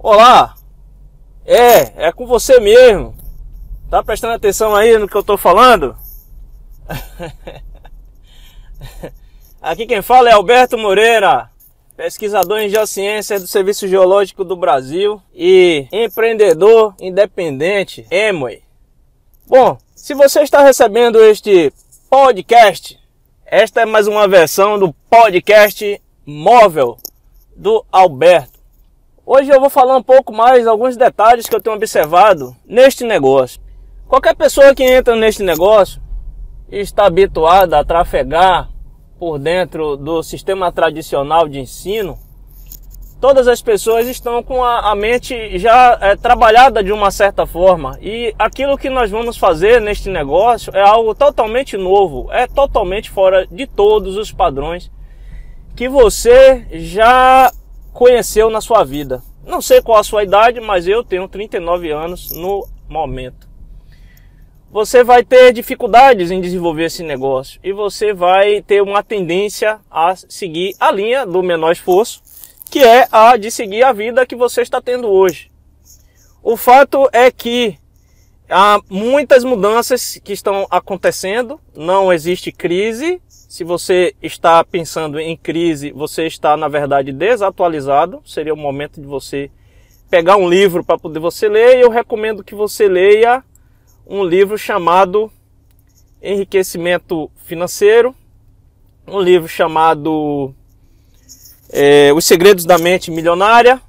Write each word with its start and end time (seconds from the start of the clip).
Olá! 0.00 0.54
É, 1.44 2.06
é 2.06 2.12
com 2.12 2.24
você 2.24 2.60
mesmo. 2.60 3.16
Tá 3.90 4.00
prestando 4.00 4.34
atenção 4.34 4.76
aí 4.76 4.96
no 4.96 5.08
que 5.08 5.16
eu 5.16 5.24
tô 5.24 5.36
falando? 5.36 5.96
Aqui 9.60 9.86
quem 9.86 10.00
fala 10.00 10.30
é 10.30 10.34
Alberto 10.34 10.78
Moreira, 10.78 11.50
pesquisador 11.96 12.60
em 12.60 12.68
geociência 12.68 13.40
do 13.40 13.48
Serviço 13.48 13.88
Geológico 13.88 14.44
do 14.44 14.56
Brasil 14.56 15.20
e 15.34 15.88
empreendedor 15.90 16.94
independente, 17.00 18.06
Emoi. 18.08 18.62
Bom, 19.48 19.76
se 19.96 20.14
você 20.14 20.42
está 20.42 20.62
recebendo 20.62 21.20
este 21.20 21.72
podcast, 22.08 22.96
esta 23.44 23.80
é 23.80 23.84
mais 23.84 24.06
uma 24.06 24.28
versão 24.28 24.78
do 24.78 24.92
podcast 25.10 26.00
móvel 26.24 26.96
do 27.56 27.84
Alberto. 27.90 28.57
Hoje 29.30 29.50
eu 29.50 29.60
vou 29.60 29.68
falar 29.68 29.94
um 29.94 30.02
pouco 30.02 30.32
mais 30.32 30.66
alguns 30.66 30.96
detalhes 30.96 31.46
que 31.46 31.54
eu 31.54 31.60
tenho 31.60 31.76
observado 31.76 32.56
neste 32.64 33.04
negócio. 33.04 33.60
Qualquer 34.06 34.34
pessoa 34.34 34.74
que 34.74 34.82
entra 34.82 35.14
neste 35.14 35.42
negócio 35.42 36.00
está 36.72 37.04
habituada 37.04 37.78
a 37.78 37.84
trafegar 37.84 38.70
por 39.18 39.38
dentro 39.38 39.98
do 39.98 40.22
sistema 40.22 40.72
tradicional 40.72 41.46
de 41.46 41.60
ensino, 41.60 42.18
todas 43.20 43.46
as 43.48 43.60
pessoas 43.60 44.08
estão 44.08 44.42
com 44.42 44.64
a, 44.64 44.92
a 44.92 44.94
mente 44.94 45.58
já 45.58 45.98
é, 46.00 46.16
trabalhada 46.16 46.82
de 46.82 46.90
uma 46.90 47.10
certa 47.10 47.44
forma. 47.44 47.98
E 48.00 48.34
aquilo 48.38 48.78
que 48.78 48.88
nós 48.88 49.10
vamos 49.10 49.36
fazer 49.36 49.78
neste 49.78 50.08
negócio 50.08 50.74
é 50.74 50.80
algo 50.80 51.14
totalmente 51.14 51.76
novo, 51.76 52.32
é 52.32 52.46
totalmente 52.46 53.10
fora 53.10 53.46
de 53.46 53.66
todos 53.66 54.16
os 54.16 54.32
padrões 54.32 54.90
que 55.76 55.86
você 55.86 56.66
já 56.72 57.52
conheceu 57.92 58.50
na 58.50 58.60
sua 58.60 58.84
vida. 58.84 59.22
Não 59.46 59.62
sei 59.62 59.80
qual 59.80 59.98
a 59.98 60.04
sua 60.04 60.22
idade, 60.22 60.60
mas 60.60 60.86
eu 60.86 61.02
tenho 61.02 61.26
39 61.26 61.90
anos 61.90 62.30
no 62.30 62.66
momento. 62.88 63.48
Você 64.70 65.02
vai 65.02 65.24
ter 65.24 65.52
dificuldades 65.52 66.30
em 66.30 66.42
desenvolver 66.42 66.84
esse 66.84 67.02
negócio 67.02 67.58
e 67.64 67.72
você 67.72 68.12
vai 68.12 68.60
ter 68.60 68.82
uma 68.82 69.02
tendência 69.02 69.80
a 69.90 70.14
seguir 70.14 70.74
a 70.78 70.92
linha 70.92 71.24
do 71.24 71.42
menor 71.42 71.72
esforço, 71.72 72.22
que 72.70 72.80
é 72.80 73.08
a 73.10 73.38
de 73.38 73.50
seguir 73.50 73.82
a 73.82 73.92
vida 73.92 74.26
que 74.26 74.36
você 74.36 74.60
está 74.60 74.78
tendo 74.78 75.08
hoje. 75.08 75.50
O 76.42 76.54
fato 76.54 77.08
é 77.12 77.30
que 77.30 77.78
há 78.48 78.78
muitas 78.90 79.42
mudanças 79.42 80.20
que 80.22 80.34
estão 80.34 80.66
acontecendo, 80.70 81.58
não 81.74 82.12
existe 82.12 82.52
crise, 82.52 83.22
se 83.48 83.64
você 83.64 84.14
está 84.22 84.62
pensando 84.62 85.18
em 85.18 85.34
crise, 85.34 85.90
você 85.90 86.26
está 86.26 86.54
na 86.54 86.68
verdade 86.68 87.12
desatualizado. 87.12 88.20
Seria 88.26 88.52
o 88.52 88.56
momento 88.56 89.00
de 89.00 89.06
você 89.06 89.50
pegar 90.10 90.36
um 90.36 90.46
livro 90.46 90.84
para 90.84 90.98
poder 90.98 91.18
você 91.18 91.48
ler. 91.48 91.78
E 91.78 91.80
eu 91.80 91.88
recomendo 91.88 92.44
que 92.44 92.54
você 92.54 92.86
leia 92.86 93.42
um 94.06 94.22
livro 94.22 94.58
chamado 94.58 95.32
Enriquecimento 96.22 97.30
Financeiro, 97.46 98.14
um 99.06 99.18
livro 99.18 99.48
chamado 99.48 100.54
é, 101.70 102.12
Os 102.12 102.26
Segredos 102.26 102.66
da 102.66 102.76
Mente 102.76 103.10
Milionária, 103.10 103.80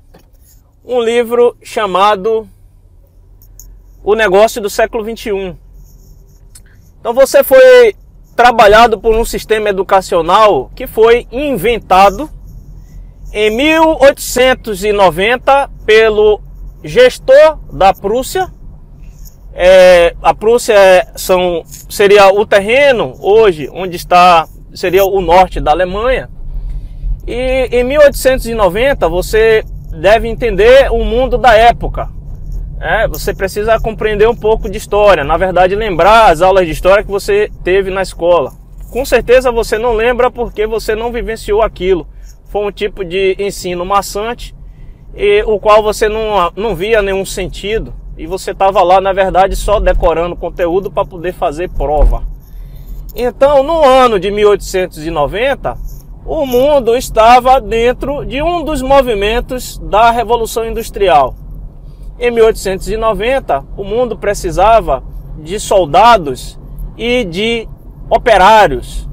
um 0.85 1.01
livro 1.01 1.57
chamado 1.61 2.47
O 4.01 4.15
Negócio 4.15 4.61
do 4.61 4.69
Século 4.69 5.03
21. 5.03 5.57
Então 7.01 7.13
você 7.13 7.43
foi 7.43 7.93
trabalhado 8.39 8.97
por 8.97 9.13
um 9.13 9.25
sistema 9.25 9.67
educacional 9.67 10.71
que 10.73 10.87
foi 10.87 11.27
inventado 11.29 12.29
em 13.33 13.49
1890 13.49 15.69
pelo 15.85 16.39
gestor 16.81 17.59
da 17.69 17.93
Prússia. 17.93 18.49
É, 19.53 20.15
a 20.23 20.33
Prússia 20.33 20.73
é, 20.73 21.07
são, 21.17 21.63
seria 21.89 22.29
o 22.29 22.45
terreno 22.45 23.13
hoje 23.19 23.69
onde 23.73 23.97
está 23.97 24.47
seria 24.73 25.03
o 25.03 25.19
norte 25.19 25.59
da 25.59 25.71
Alemanha. 25.71 26.29
E 27.27 27.67
em 27.73 27.83
1890 27.83 29.09
você 29.09 29.65
deve 29.91 30.29
entender 30.29 30.89
o 30.89 31.03
mundo 31.03 31.37
da 31.37 31.57
época. 31.57 32.09
É, 32.81 33.07
você 33.07 33.33
precisa 33.33 33.77
compreender 33.79 34.29
um 34.29 34.35
pouco 34.35 34.69
de 34.69 34.77
história, 34.77 35.23
na 35.23 35.35
verdade 35.35 35.75
lembrar 35.75 36.31
as 36.31 36.41
aulas 36.41 36.65
de 36.65 36.71
história 36.71 37.03
que 37.03 37.11
você 37.11 37.51
teve 37.61 37.91
na 37.91 38.01
escola. 38.01 38.53
Com 38.89 39.03
certeza 39.03 39.51
você 39.51 39.77
não 39.77 39.93
lembra 39.93 40.31
porque 40.31 40.65
você 40.65 40.95
não 40.95 41.11
vivenciou 41.11 41.61
aquilo. 41.61 42.07
Foi 42.45 42.65
um 42.65 42.71
tipo 42.71 43.03
de 43.03 43.35
ensino 43.37 43.85
maçante 43.85 44.55
e 45.13 45.43
o 45.43 45.59
qual 45.59 45.83
você 45.83 46.07
não, 46.07 46.51
não 46.55 46.73
via 46.73 47.01
nenhum 47.01 47.25
sentido 47.25 47.93
e 48.17 48.25
você 48.25 48.51
estava 48.51 48.81
lá 48.81 49.01
na 49.01 49.11
verdade 49.11 49.57
só 49.57 49.79
decorando 49.79 50.35
conteúdo 50.35 50.89
para 50.89 51.05
poder 51.05 51.33
fazer 51.33 51.69
prova. 51.69 52.23
Então, 53.13 53.61
no 53.61 53.83
ano 53.83 54.19
de 54.19 54.31
1890, 54.31 55.77
o 56.25 56.45
mundo 56.45 56.95
estava 56.95 57.59
dentro 57.59 58.25
de 58.25 58.41
um 58.41 58.63
dos 58.63 58.81
movimentos 58.81 59.77
da 59.79 60.11
Revolução 60.11 60.65
Industrial. 60.65 61.35
Em 62.19 62.31
1890, 62.31 63.63
o 63.77 63.83
mundo 63.85 64.17
precisava 64.17 65.01
de 65.37 65.57
soldados 65.57 66.59
e 66.97 67.23
de 67.23 67.65
operários, 68.09 69.07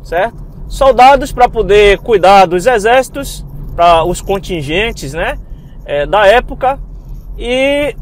certo? 0.00 0.36
Soldados 0.68 1.32
para 1.32 1.48
poder 1.48 1.98
cuidar 1.98 2.46
dos 2.46 2.66
exércitos, 2.66 3.44
para 3.74 4.04
os 4.04 4.20
contingentes, 4.20 5.12
né, 5.12 5.40
é, 5.84 6.06
da 6.06 6.24
época 6.24 6.78
e 7.36 7.96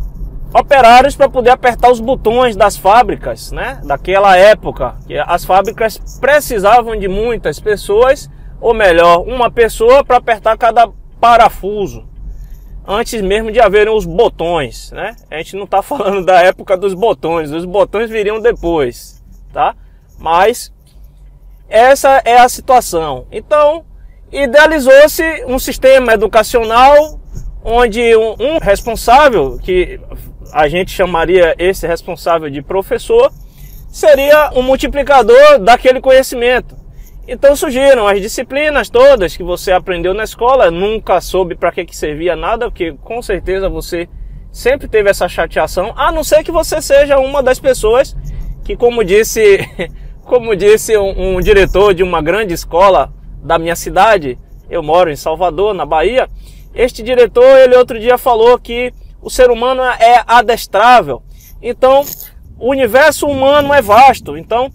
operários 0.53 1.17
para 1.17 1.29
poder 1.29 1.51
apertar 1.51 1.91
os 1.91 2.01
botões 2.01 2.55
das 2.55 2.77
fábricas, 2.77 3.51
né, 3.53 3.81
daquela 3.83 4.37
época. 4.37 4.97
Que 5.07 5.17
as 5.17 5.43
fábricas 5.43 5.97
precisavam 6.21 6.99
de 6.99 7.09
muitas 7.09 7.59
pessoas, 7.59 8.29
ou 8.61 8.75
melhor, 8.75 9.23
uma 9.27 9.51
pessoa 9.51 10.05
para 10.05 10.19
apertar 10.19 10.59
cada 10.59 10.87
parafuso 11.19 12.10
antes 12.87 13.21
mesmo 13.21 13.53
de 13.53 13.61
haverem 13.61 13.95
os 13.95 14.05
botões, 14.05 14.91
né? 14.93 15.15
A 15.31 15.39
gente 15.39 15.57
não 15.57 15.65
está 15.65 15.81
falando 15.83 16.25
da 16.25 16.41
época 16.41 16.77
dos 16.77 16.95
botões, 16.95 17.51
os 17.51 17.65
botões 17.65 18.11
viriam 18.11 18.41
depois, 18.41 19.23
tá? 19.53 19.75
Mas 20.19 20.73
essa 21.69 22.21
é 22.25 22.39
a 22.39 22.49
situação. 22.49 23.27
Então, 23.31 23.85
idealizou-se 24.33 25.45
um 25.47 25.59
sistema 25.59 26.13
educacional 26.13 27.19
onde 27.65 28.17
um, 28.17 28.37
um 28.39 28.59
responsável, 28.59 29.59
que 29.63 30.01
a 30.53 30.69
gente 30.69 30.91
chamaria 30.91 31.55
esse 31.59 31.87
responsável 31.87 32.51
de 32.51 32.63
professor, 32.63 33.31
seria 33.89 34.51
um 34.55 34.63
multiplicador 34.63 35.59
daquele 35.59 36.01
conhecimento. 36.01 36.77
Então 37.29 37.55
surgiram 37.55 38.07
as 38.09 38.21
disciplinas 38.21 38.89
todas 38.89 39.37
que 39.37 39.43
você 39.43 39.73
aprendeu 39.73 40.15
na 40.15 40.25
escola, 40.25 40.71
nunca 40.71 41.21
soube 41.21 41.55
para 41.55 41.71
que, 41.71 41.85
que 41.85 41.97
servia 41.97 42.35
nada, 42.35 42.71
porque 42.71 42.93
com 43.03 43.23
certeza 43.23 43.69
você 43.69 44.09
sempre 44.51 44.89
teve 44.89 45.09
essa 45.09 45.29
chateação, 45.29 45.93
a 45.97 46.11
não 46.11 46.25
ser 46.25 46.43
que 46.43 46.51
você 46.51 46.83
seja 46.83 47.19
uma 47.19 47.43
das 47.43 47.61
pessoas 47.61 48.17
que, 48.65 48.77
como 48.77 49.05
disse, 49.05 49.59
como 50.25 50.57
disse 50.57 50.97
um, 50.97 51.37
um 51.37 51.41
diretor 51.41 51.95
de 51.95 52.03
uma 52.03 52.21
grande 52.21 52.55
escola 52.55 53.13
da 53.43 53.59
minha 53.59 53.77
cidade, 53.77 54.39
eu 54.69 54.83
moro 54.83 55.11
em 55.11 55.17
Salvador, 55.17 55.75
na 55.75 55.87
Bahia, 55.87 56.29
este 56.75 57.03
diretor, 57.03 57.59
ele 57.59 57.77
outro 57.77 57.99
dia 57.99 58.17
falou 58.17 58.59
que 58.59 58.93
o 59.21 59.29
ser 59.29 59.51
humano 59.51 59.83
é 59.83 60.23
adestrável. 60.27 61.23
Então, 61.61 62.05
o 62.59 62.71
universo 62.71 63.27
humano 63.27 63.75
é 63.75 63.83
vasto. 63.83 64.37
Então, 64.37 64.71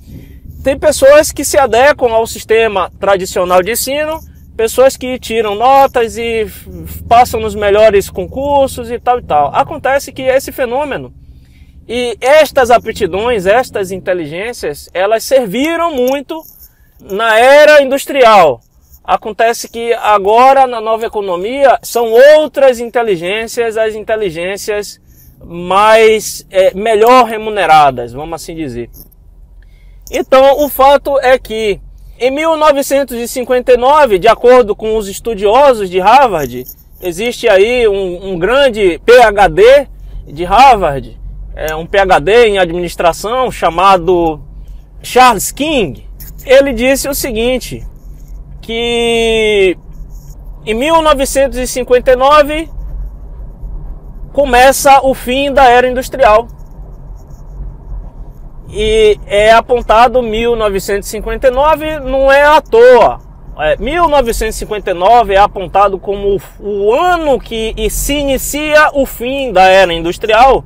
tem 0.65 0.79
pessoas 0.79 1.31
que 1.31 1.45
se 1.45 1.59
adequam 1.59 2.11
ao 2.11 2.25
sistema 2.25 2.91
tradicional 2.99 3.61
de 3.61 3.73
ensino, 3.73 4.19
pessoas 4.57 4.97
que 4.97 5.19
tiram 5.19 5.53
notas 5.53 6.17
e 6.17 6.47
passam 7.07 7.39
nos 7.39 7.53
melhores 7.53 8.09
concursos 8.09 8.89
e 8.89 8.97
tal 8.97 9.19
e 9.19 9.21
tal. 9.21 9.53
Acontece 9.53 10.11
que 10.11 10.23
esse 10.23 10.51
fenômeno 10.51 11.13
e 11.87 12.17
estas 12.19 12.71
aptidões, 12.71 13.45
estas 13.45 13.91
inteligências, 13.91 14.89
elas 14.91 15.23
serviram 15.23 15.93
muito 15.93 16.41
na 16.99 17.37
era 17.37 17.83
industrial. 17.83 18.59
Acontece 19.03 19.69
que 19.69 19.93
agora 19.93 20.65
na 20.65 20.81
nova 20.81 21.05
economia 21.05 21.77
são 21.83 22.11
outras 22.11 22.79
inteligências, 22.79 23.77
as 23.77 23.93
inteligências 23.93 24.99
mais 25.43 26.43
é, 26.49 26.73
melhor 26.73 27.25
remuneradas, 27.25 28.13
vamos 28.13 28.33
assim 28.33 28.55
dizer. 28.55 28.89
Então, 30.11 30.63
o 30.63 30.69
fato 30.69 31.19
é 31.19 31.37
que 31.37 31.79
em 32.19 32.31
1959, 32.31 34.19
de 34.19 34.27
acordo 34.27 34.75
com 34.75 34.95
os 34.95 35.09
estudiosos 35.09 35.89
de 35.89 35.99
Harvard, 35.99 36.65
existe 37.01 37.49
aí 37.49 37.87
um, 37.87 38.31
um 38.31 38.39
grande 38.39 39.01
PhD 39.05 39.87
de 40.27 40.43
Harvard, 40.43 41.19
é, 41.55 41.75
um 41.75 41.85
PhD 41.85 42.47
em 42.47 42.57
administração 42.57 43.51
chamado 43.51 44.39
Charles 45.01 45.51
King. 45.51 46.07
Ele 46.45 46.71
disse 46.71 47.09
o 47.09 47.13
seguinte, 47.13 47.85
que 48.61 49.77
em 50.65 50.73
1959 50.73 52.69
começa 54.31 55.01
o 55.01 55.13
fim 55.13 55.51
da 55.51 55.65
era 55.69 55.87
industrial. 55.87 56.47
E 58.77 59.17
é 59.25 59.53
apontado 59.53 60.21
1959, 60.21 62.01
não 62.01 62.29
é 62.29 62.43
à 62.43 62.59
toa. 62.59 63.21
É, 63.57 63.77
1959 63.77 65.33
é 65.33 65.37
apontado 65.37 65.97
como 65.97 66.37
o 66.59 66.93
ano 66.93 67.39
que 67.39 67.73
se 67.89 68.15
inicia 68.15 68.89
o 68.93 69.05
fim 69.05 69.53
da 69.53 69.63
era 69.63 69.93
industrial 69.93 70.65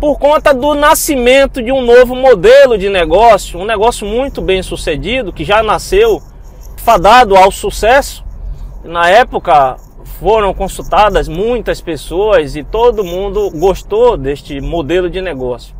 por 0.00 0.18
conta 0.18 0.52
do 0.52 0.74
nascimento 0.74 1.62
de 1.62 1.70
um 1.70 1.80
novo 1.80 2.16
modelo 2.16 2.76
de 2.76 2.88
negócio, 2.88 3.60
um 3.60 3.64
negócio 3.64 4.04
muito 4.04 4.42
bem 4.42 4.60
sucedido 4.60 5.32
que 5.32 5.44
já 5.44 5.62
nasceu 5.62 6.20
fadado 6.78 7.36
ao 7.36 7.52
sucesso. 7.52 8.24
Na 8.82 9.08
época 9.08 9.76
foram 10.18 10.52
consultadas 10.52 11.28
muitas 11.28 11.80
pessoas 11.80 12.56
e 12.56 12.64
todo 12.64 13.04
mundo 13.04 13.48
gostou 13.52 14.16
deste 14.16 14.60
modelo 14.60 15.08
de 15.08 15.22
negócio. 15.22 15.73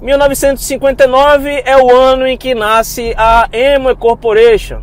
1959 0.00 1.62
é 1.64 1.76
o 1.76 1.90
ano 1.90 2.26
em 2.26 2.36
que 2.36 2.54
nasce 2.54 3.14
a 3.16 3.48
Amway 3.76 3.96
Corporation, 3.96 4.82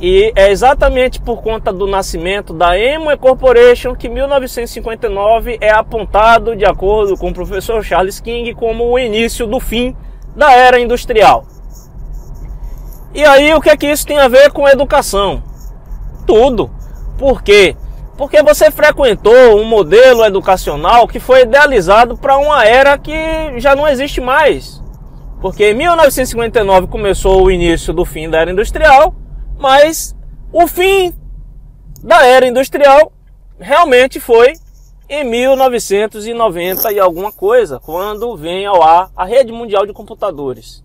e 0.00 0.32
é 0.36 0.50
exatamente 0.50 1.20
por 1.20 1.42
conta 1.42 1.72
do 1.72 1.86
nascimento 1.86 2.54
da 2.54 2.70
Amway 2.70 3.16
Corporation 3.16 3.94
que 3.94 4.08
1959 4.08 5.58
é 5.60 5.70
apontado, 5.70 6.54
de 6.54 6.64
acordo 6.64 7.16
com 7.16 7.30
o 7.30 7.34
professor 7.34 7.82
Charles 7.82 8.20
King, 8.20 8.54
como 8.54 8.84
o 8.84 8.98
início 8.98 9.46
do 9.46 9.58
fim 9.58 9.96
da 10.36 10.52
era 10.52 10.78
industrial. 10.78 11.44
E 13.12 13.24
aí 13.24 13.52
o 13.54 13.60
que 13.60 13.70
é 13.70 13.76
que 13.76 13.90
isso 13.90 14.06
tem 14.06 14.18
a 14.18 14.28
ver 14.28 14.52
com 14.52 14.68
educação? 14.68 15.42
Tudo. 16.26 16.70
Por 17.18 17.42
quê? 17.42 17.74
Porque 17.74 17.87
você 18.42 18.70
frequentou 18.70 19.58
um 19.58 19.64
modelo 19.64 20.24
educacional 20.24 21.06
que 21.06 21.20
foi 21.20 21.42
idealizado 21.42 22.16
para 22.16 22.36
uma 22.36 22.64
era 22.64 22.98
que 22.98 23.14
já 23.58 23.76
não 23.76 23.86
existe 23.86 24.20
mais. 24.20 24.82
Porque 25.40 25.70
em 25.70 25.74
1959 25.74 26.88
começou 26.88 27.44
o 27.44 27.50
início 27.50 27.92
do 27.92 28.04
fim 28.04 28.28
da 28.28 28.40
era 28.40 28.50
industrial 28.50 29.14
mas 29.58 30.14
o 30.52 30.66
fim 30.66 31.12
da 32.02 32.24
era 32.24 32.46
industrial 32.46 33.12
realmente 33.58 34.20
foi 34.20 34.52
em 35.08 35.24
1990 35.24 36.92
e 36.92 37.00
alguma 37.00 37.32
coisa, 37.32 37.80
quando 37.80 38.36
vem 38.36 38.66
ao 38.66 38.82
ar 38.82 39.10
a 39.16 39.24
rede 39.24 39.50
mundial 39.50 39.84
de 39.84 39.92
computadores. 39.92 40.84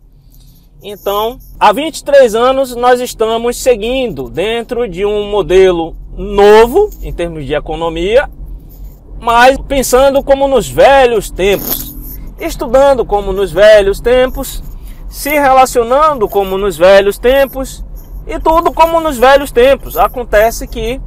Então, 0.82 1.38
há 1.60 1.72
23 1.72 2.34
anos 2.36 2.76
nós 2.76 3.00
estamos 3.00 3.58
seguindo 3.58 4.30
dentro 4.30 4.88
de 4.88 5.06
um 5.06 5.30
modelo 5.30 5.96
novo 6.16 6.90
em 7.02 7.12
termos 7.12 7.46
de 7.46 7.54
economia, 7.54 8.30
mas 9.20 9.58
pensando 9.68 10.24
como 10.24 10.48
nos 10.48 10.68
velhos 10.68 11.32
tempos, 11.32 11.96
estudando 12.40 13.06
como 13.06 13.32
nos 13.32 13.52
velhos 13.52 14.00
tempos, 14.00 14.64
se 15.08 15.30
relacionando 15.30 16.28
como 16.28 16.58
nos 16.58 16.76
velhos 16.76 17.18
tempos 17.18 17.86
e 18.26 18.40
tudo 18.40 18.72
como 18.72 19.00
nos 19.00 19.18
velhos 19.18 19.52
tempos. 19.52 19.98
Acontece 19.98 20.68
que 20.68 21.00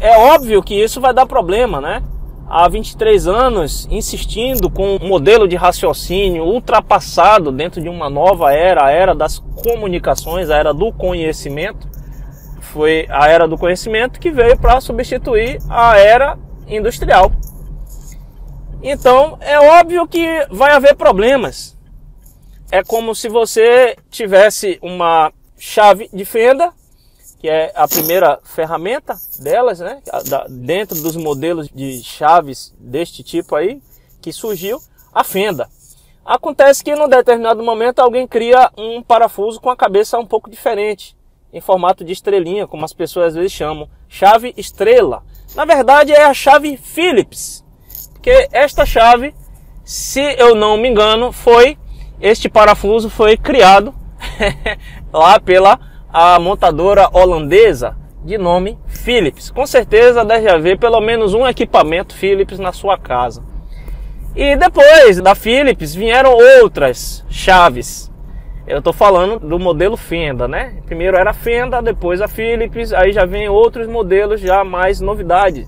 é 0.00 0.16
óbvio 0.16 0.62
que 0.62 0.74
isso 0.74 1.00
vai 1.00 1.12
dar 1.12 1.26
problema, 1.26 1.80
né? 1.80 2.02
Há 2.48 2.66
23 2.68 3.28
anos 3.28 3.86
insistindo 3.90 4.68
com 4.70 4.96
um 4.96 5.06
modelo 5.06 5.46
de 5.46 5.54
raciocínio 5.56 6.42
ultrapassado 6.42 7.52
dentro 7.52 7.80
de 7.80 7.88
uma 7.88 8.10
nova 8.10 8.52
era, 8.52 8.86
a 8.86 8.90
era 8.90 9.14
das 9.14 9.38
comunicações, 9.38 10.50
a 10.50 10.56
era 10.56 10.74
do 10.74 10.90
conhecimento. 10.92 11.86
Foi 12.72 13.06
a 13.10 13.28
era 13.28 13.48
do 13.48 13.58
conhecimento 13.58 14.20
que 14.20 14.30
veio 14.30 14.56
para 14.58 14.80
substituir 14.80 15.58
a 15.68 15.98
era 15.98 16.38
industrial. 16.68 17.32
Então 18.82 19.36
é 19.40 19.58
óbvio 19.58 20.06
que 20.06 20.46
vai 20.50 20.72
haver 20.72 20.94
problemas. 20.94 21.76
É 22.70 22.84
como 22.84 23.14
se 23.14 23.28
você 23.28 23.96
tivesse 24.08 24.78
uma 24.80 25.32
chave 25.58 26.08
de 26.12 26.24
fenda, 26.24 26.72
que 27.40 27.48
é 27.48 27.72
a 27.74 27.88
primeira 27.88 28.38
ferramenta 28.44 29.16
delas, 29.40 29.80
né? 29.80 30.00
Dentro 30.48 31.02
dos 31.02 31.16
modelos 31.16 31.68
de 31.68 32.02
chaves 32.04 32.72
deste 32.78 33.24
tipo 33.24 33.56
aí, 33.56 33.82
que 34.20 34.32
surgiu, 34.32 34.80
a 35.12 35.24
fenda. 35.24 35.68
Acontece 36.24 36.84
que 36.84 36.94
num 36.94 37.08
determinado 37.08 37.62
momento 37.64 37.98
alguém 37.98 38.28
cria 38.28 38.70
um 38.78 39.02
parafuso 39.02 39.60
com 39.60 39.70
a 39.70 39.76
cabeça 39.76 40.18
um 40.18 40.26
pouco 40.26 40.48
diferente, 40.48 41.16
em 41.52 41.60
formato 41.60 42.04
de 42.04 42.12
estrelinha, 42.12 42.66
como 42.66 42.84
as 42.84 42.92
pessoas 42.92 43.28
às 43.28 43.34
vezes 43.34 43.52
chamam, 43.52 43.88
chave 44.08 44.54
estrela. 44.56 45.22
Na 45.54 45.64
verdade 45.64 46.12
é 46.12 46.24
a 46.24 46.34
chave 46.34 46.76
Phillips, 46.76 47.64
porque 48.12 48.48
esta 48.52 48.86
chave, 48.86 49.34
se 49.84 50.20
eu 50.38 50.54
não 50.54 50.76
me 50.76 50.88
engano, 50.88 51.32
foi 51.32 51.76
este 52.20 52.48
parafuso 52.48 53.08
foi 53.08 53.36
criado 53.36 53.94
lá 55.10 55.40
pela 55.40 55.80
a 56.12 56.38
montadora 56.38 57.08
holandesa 57.12 57.96
de 58.22 58.36
nome 58.36 58.78
Philips. 58.86 59.50
Com 59.50 59.66
certeza 59.66 60.24
deve 60.24 60.48
haver 60.50 60.78
pelo 60.78 61.00
menos 61.00 61.32
um 61.32 61.46
equipamento 61.46 62.14
Philips 62.14 62.58
na 62.58 62.72
sua 62.72 62.98
casa. 62.98 63.42
E 64.36 64.54
depois 64.56 65.20
da 65.20 65.34
Philips 65.34 65.94
vieram 65.94 66.36
outras 66.62 67.24
chaves. 67.30 68.09
Eu 68.70 68.78
estou 68.78 68.92
falando 68.92 69.40
do 69.40 69.58
modelo 69.58 69.96
Fenda, 69.96 70.46
né? 70.46 70.74
Primeiro 70.86 71.16
era 71.16 71.30
a 71.30 71.34
Fenda, 71.34 71.82
depois 71.82 72.20
a 72.20 72.28
Philips, 72.28 72.92
aí 72.92 73.10
já 73.10 73.26
vem 73.26 73.48
outros 73.48 73.88
modelos 73.88 74.40
já 74.40 74.62
mais 74.62 75.00
novidade. 75.00 75.66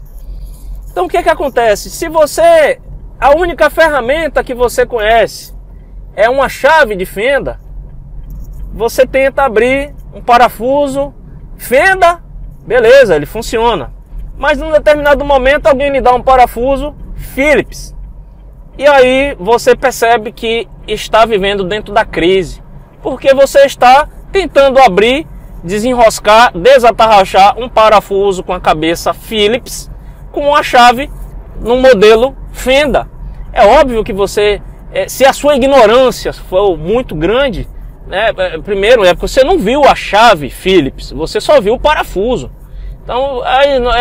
Então 0.89 1.07
o 1.07 1.09
que 1.09 1.17
é 1.17 1.23
que 1.23 1.29
acontece? 1.29 1.91
Se 1.91 2.09
você 2.09 2.79
a 3.19 3.37
única 3.37 3.69
ferramenta 3.69 4.45
que 4.45 4.55
você 4.55 4.87
conhece 4.87 5.53
é 6.15 6.31
uma 6.31 6.49
chave 6.49 6.95
de 6.95 7.05
fenda, 7.05 7.59
você 8.73 9.05
tenta 9.05 9.43
abrir 9.43 9.93
um 10.15 10.23
parafuso, 10.23 11.13
fenda, 11.57 12.23
beleza, 12.65 13.17
ele 13.17 13.27
funciona. 13.27 13.93
Mas 14.39 14.59
num 14.59 14.71
determinado 14.71 15.25
momento 15.25 15.67
alguém 15.67 15.91
lhe 15.91 16.01
dá 16.01 16.15
um 16.15 16.23
parafuso 16.23 16.95
Phillips. 17.17 17.97
E 18.79 18.87
aí 18.87 19.35
você 19.41 19.75
percebe 19.75 20.31
que 20.31 20.69
está 20.87 21.27
vivendo 21.27 21.65
dentro 21.65 21.93
da 21.93 22.05
crise. 22.05 22.62
Porque 23.03 23.35
você 23.35 23.61
está 23.67 24.09
tentando 24.31 24.79
abrir, 24.79 25.27
desenroscar, 25.63 26.57
desatarrachar 26.57 27.59
um 27.59 27.69
parafuso 27.69 28.43
com 28.43 28.53
a 28.53 28.61
cabeça 28.61 29.13
Phillips 29.13 29.91
com 30.31 30.55
a 30.55 30.63
chave 30.63 31.11
no 31.61 31.77
modelo 31.77 32.37
Fenda. 32.53 33.09
É 33.53 33.67
óbvio 33.67 34.03
que 34.03 34.13
você, 34.13 34.63
eh, 34.93 35.09
se 35.09 35.25
a 35.25 35.33
sua 35.33 35.57
ignorância 35.57 36.33
for 36.33 36.77
muito 36.77 37.15
grande, 37.15 37.69
né? 38.07 38.31
É, 38.37 38.59
primeiro, 38.59 39.05
é 39.05 39.15
porque 39.15 39.29
você 39.29 39.45
não 39.45 39.59
viu 39.59 39.85
a 39.85 39.95
chave 39.95 40.51
Phillips, 40.51 41.13
você 41.13 41.41
só 41.41 41.61
viu 41.61 41.75
o 41.75 41.81
parafuso. 41.81 42.51
Então, 43.03 43.43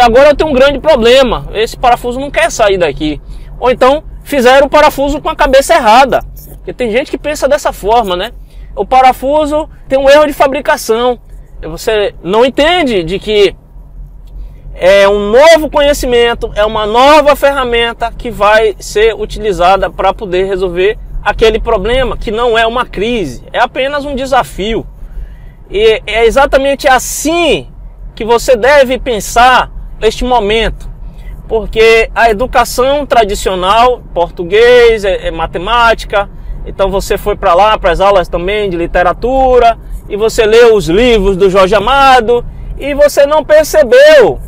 agora 0.03 0.29
eu 0.29 0.35
tenho 0.35 0.49
um 0.49 0.53
grande 0.53 0.79
problema. 0.79 1.47
Esse 1.53 1.75
parafuso 1.75 2.19
não 2.19 2.29
quer 2.29 2.51
sair 2.51 2.77
daqui. 2.77 3.19
Ou 3.59 3.71
então, 3.71 4.03
fizeram 4.23 4.67
o 4.67 4.69
parafuso 4.69 5.19
com 5.19 5.29
a 5.29 5.35
cabeça 5.35 5.73
errada. 5.73 6.21
Porque 6.57 6.71
tem 6.71 6.91
gente 6.91 7.09
que 7.09 7.17
pensa 7.17 7.47
dessa 7.47 7.73
forma, 7.73 8.15
né? 8.15 8.31
O 8.75 8.85
parafuso 8.85 9.69
tem 9.87 9.99
um 9.99 10.09
erro 10.09 10.27
de 10.27 10.33
fabricação. 10.33 11.19
Você 11.61 12.15
não 12.23 12.45
entende 12.45 13.03
de 13.03 13.19
que 13.19 13.55
é 14.73 15.07
um 15.07 15.31
novo 15.31 15.69
conhecimento, 15.69 16.51
é 16.55 16.65
uma 16.65 16.85
nova 16.85 17.35
ferramenta 17.35 18.11
que 18.11 18.31
vai 18.31 18.75
ser 18.79 19.13
utilizada 19.13 19.89
para 19.89 20.13
poder 20.13 20.45
resolver 20.45 20.97
aquele 21.23 21.59
problema 21.59 22.17
que 22.17 22.31
não 22.31 22.57
é 22.57 22.65
uma 22.65 22.85
crise, 22.85 23.43
é 23.53 23.59
apenas 23.59 24.05
um 24.05 24.15
desafio. 24.15 24.87
E 25.69 26.01
é 26.07 26.25
exatamente 26.25 26.87
assim 26.87 27.67
que 28.15 28.25
você 28.25 28.55
deve 28.55 28.97
pensar 28.97 29.71
este 30.01 30.23
momento, 30.25 30.89
porque 31.47 32.09
a 32.15 32.29
educação 32.29 33.05
tradicional, 33.05 34.01
português, 34.13 35.05
é, 35.05 35.27
é 35.27 35.31
matemática, 35.31 36.29
então 36.65 36.89
você 36.91 37.17
foi 37.17 37.35
para 37.35 37.53
lá 37.53 37.77
para 37.77 37.91
as 37.91 37.99
aulas 37.99 38.27
também 38.27 38.69
de 38.69 38.77
literatura 38.77 39.77
e 40.07 40.15
você 40.15 40.45
leu 40.45 40.75
os 40.75 40.87
livros 40.87 41.35
do 41.35 41.49
Jorge 41.49 41.73
Amado 41.75 42.45
e 42.77 42.93
você 42.93 43.25
não 43.25 43.43
percebeu 43.43 44.39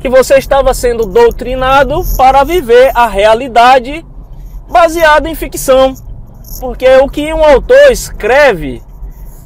que 0.00 0.08
você 0.08 0.38
estava 0.38 0.72
sendo 0.72 1.04
doutrinado 1.04 2.02
para 2.16 2.42
viver 2.44 2.90
a 2.94 3.06
realidade 3.06 4.04
baseada 4.70 5.28
em 5.28 5.34
ficção. 5.34 5.94
Porque 6.58 6.88
o 6.96 7.08
que 7.08 7.32
um 7.32 7.44
autor 7.44 7.90
escreve 7.90 8.82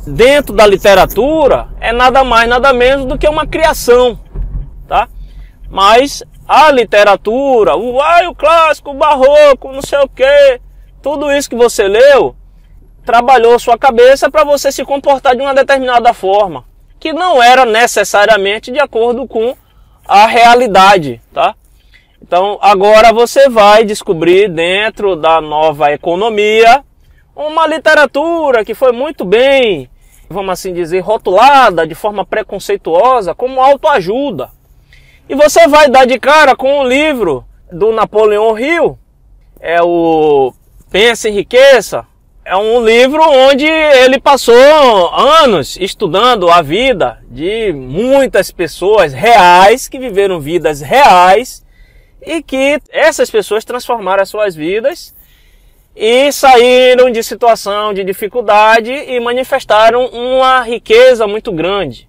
dentro 0.06 0.54
da 0.54 0.66
literatura 0.66 1.68
é 1.80 1.92
nada 1.92 2.22
mais, 2.22 2.48
nada 2.48 2.72
menos 2.72 3.04
do 3.06 3.18
que 3.18 3.28
uma 3.28 3.46
criação, 3.46 4.18
tá? 4.86 5.08
Mas 5.68 6.22
a 6.46 6.70
literatura, 6.70 7.76
o, 7.76 8.00
ai, 8.00 8.26
o 8.26 8.34
clássico, 8.34 8.90
o 8.90 8.94
barroco, 8.94 9.72
não 9.72 9.82
sei 9.82 9.98
o 9.98 10.08
que, 10.08 10.60
tudo 11.04 11.30
isso 11.30 11.50
que 11.50 11.54
você 11.54 11.86
leu, 11.86 12.34
trabalhou 13.04 13.58
sua 13.58 13.76
cabeça 13.76 14.30
para 14.30 14.42
você 14.42 14.72
se 14.72 14.82
comportar 14.86 15.36
de 15.36 15.42
uma 15.42 15.52
determinada 15.52 16.14
forma, 16.14 16.64
que 16.98 17.12
não 17.12 17.42
era 17.42 17.66
necessariamente 17.66 18.72
de 18.72 18.80
acordo 18.80 19.28
com 19.28 19.54
a 20.08 20.26
realidade, 20.26 21.20
tá? 21.30 21.54
Então 22.22 22.58
agora 22.62 23.12
você 23.12 23.50
vai 23.50 23.84
descobrir 23.84 24.48
dentro 24.48 25.14
da 25.14 25.42
nova 25.42 25.92
economia 25.92 26.82
uma 27.36 27.66
literatura 27.66 28.64
que 28.64 28.72
foi 28.72 28.90
muito 28.90 29.26
bem, 29.26 29.90
vamos 30.30 30.52
assim 30.54 30.72
dizer, 30.72 31.00
rotulada 31.00 31.86
de 31.86 31.94
forma 31.94 32.24
preconceituosa 32.24 33.34
como 33.34 33.60
autoajuda. 33.60 34.48
E 35.28 35.34
você 35.34 35.68
vai 35.68 35.90
dar 35.90 36.06
de 36.06 36.18
cara 36.18 36.56
com 36.56 36.78
o 36.78 36.88
livro 36.88 37.44
do 37.70 37.92
Napoleão 37.92 38.58
Hill, 38.58 38.98
é 39.60 39.82
o 39.82 40.54
Pensa 40.94 41.28
em 41.28 41.32
Riqueza. 41.32 42.06
É 42.44 42.56
um 42.56 42.84
livro 42.84 43.20
onde 43.20 43.66
ele 43.66 44.20
passou 44.20 44.54
anos 45.12 45.76
estudando 45.76 46.48
a 46.48 46.62
vida 46.62 47.20
de 47.28 47.72
muitas 47.72 48.52
pessoas 48.52 49.12
reais 49.12 49.88
que 49.88 49.98
viveram 49.98 50.38
vidas 50.38 50.80
reais 50.80 51.66
e 52.22 52.40
que 52.40 52.80
essas 52.90 53.28
pessoas 53.28 53.64
transformaram 53.64 54.22
as 54.22 54.28
suas 54.28 54.54
vidas 54.54 55.12
e 55.96 56.30
saíram 56.30 57.10
de 57.10 57.24
situação 57.24 57.92
de 57.92 58.04
dificuldade 58.04 58.92
e 58.92 59.18
manifestaram 59.18 60.06
uma 60.06 60.62
riqueza 60.62 61.26
muito 61.26 61.50
grande. 61.50 62.08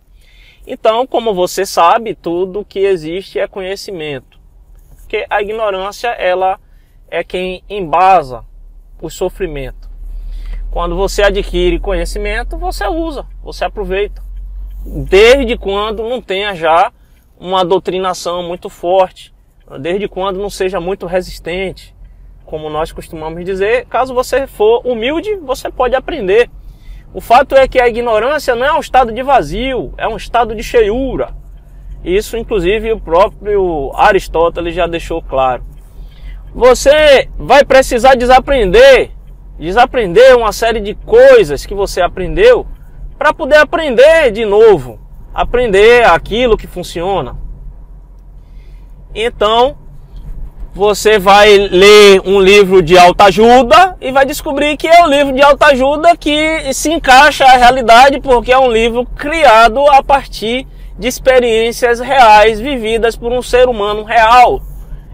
Então, 0.67 1.07
como 1.07 1.33
você 1.33 1.65
sabe, 1.65 2.13
tudo 2.13 2.63
que 2.63 2.81
existe 2.81 3.39
é 3.39 3.47
conhecimento. 3.47 4.39
Porque 4.97 5.25
a 5.27 5.41
ignorância, 5.41 6.09
ela 6.09 6.59
é 7.09 7.23
quem 7.23 7.63
embasa 7.67 8.45
o 9.05 9.09
sofrimento. 9.09 9.89
Quando 10.71 10.95
você 10.95 11.23
adquire 11.23 11.79
conhecimento, 11.79 12.57
você 12.57 12.85
usa, 12.87 13.25
você 13.43 13.63
aproveita. 13.63 14.21
Desde 14.85 15.57
quando 15.57 16.03
não 16.03 16.21
tenha 16.21 16.53
já 16.53 16.91
uma 17.39 17.63
doutrinação 17.63 18.43
muito 18.43 18.69
forte, 18.69 19.33
desde 19.79 20.07
quando 20.07 20.39
não 20.39 20.49
seja 20.49 20.79
muito 20.79 21.05
resistente, 21.05 21.95
como 22.45 22.69
nós 22.69 22.91
costumamos 22.91 23.43
dizer, 23.43 23.85
caso 23.87 24.13
você 24.13 24.45
for 24.47 24.85
humilde, 24.85 25.35
você 25.37 25.69
pode 25.69 25.95
aprender. 25.95 26.49
O 27.13 27.21
fato 27.21 27.55
é 27.55 27.67
que 27.67 27.79
a 27.79 27.87
ignorância 27.87 28.55
não 28.55 28.65
é 28.65 28.73
um 28.73 28.79
estado 28.79 29.11
de 29.11 29.23
vazio, 29.23 29.93
é 29.97 30.07
um 30.07 30.17
estado 30.17 30.53
de 30.53 30.61
cheiura. 30.61 31.33
Isso, 32.03 32.37
inclusive, 32.37 32.91
o 32.91 32.99
próprio 32.99 33.91
Aristóteles 33.95 34.75
já 34.75 34.85
deixou 34.85 35.21
claro. 35.21 35.63
Você 36.55 37.27
vai 37.37 37.65
precisar 37.65 38.15
desaprender, 38.15 39.11
desaprender 39.59 40.37
uma 40.37 40.53
série 40.53 40.79
de 40.79 40.95
coisas 40.95 41.65
que 41.65 41.75
você 41.75 41.99
aprendeu 41.99 42.65
para 43.17 43.33
poder 43.33 43.57
aprender 43.57 44.31
de 44.31 44.45
novo, 44.45 44.97
aprender 45.33 46.05
aquilo 46.05 46.55
que 46.55 46.65
funciona. 46.65 47.35
Então, 49.13 49.75
você 50.73 51.19
vai 51.19 51.57
ler 51.57 52.21
um 52.25 52.39
livro 52.39 52.81
de 52.81 52.97
autoajuda 52.97 53.97
e 53.99 54.13
vai 54.13 54.25
descobrir 54.25 54.77
que 54.77 54.87
é 54.87 55.03
um 55.03 55.09
livro 55.09 55.33
de 55.33 55.41
autoajuda 55.41 56.15
que 56.15 56.73
se 56.73 56.89
encaixa 56.89 57.43
à 57.43 57.57
realidade 57.57 58.21
porque 58.21 58.53
é 58.53 58.57
um 58.57 58.71
livro 58.71 59.05
criado 59.05 59.85
a 59.89 60.01
partir 60.01 60.65
de 60.97 61.09
experiências 61.09 61.99
reais 61.99 62.61
vividas 62.61 63.17
por 63.17 63.33
um 63.33 63.41
ser 63.41 63.67
humano 63.67 64.05
real 64.05 64.61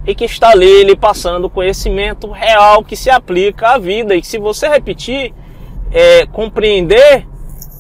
e 0.06 0.16
que 0.16 0.26
está 0.26 0.50
ali 0.50 0.84
lhe 0.84 0.96
passando 0.96 1.50
conhecimento 1.50 2.30
real 2.32 2.84
que 2.84 2.96
se 2.96 3.10
aplica 3.10 3.70
à 3.70 3.78
vida. 3.78 4.16
E 4.16 4.24
se 4.24 4.38
você 4.38 4.68
repetir, 4.68 5.34
é, 5.92 6.26
compreender, 6.26 7.28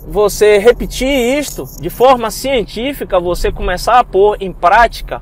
você 0.07 0.57
repetir 0.57 1.07
isto 1.07 1.65
de 1.79 1.89
forma 1.89 2.29
científica, 2.29 3.19
você 3.19 3.51
começar 3.51 3.99
a 3.99 4.03
pôr 4.03 4.37
em 4.39 4.51
prática, 4.51 5.21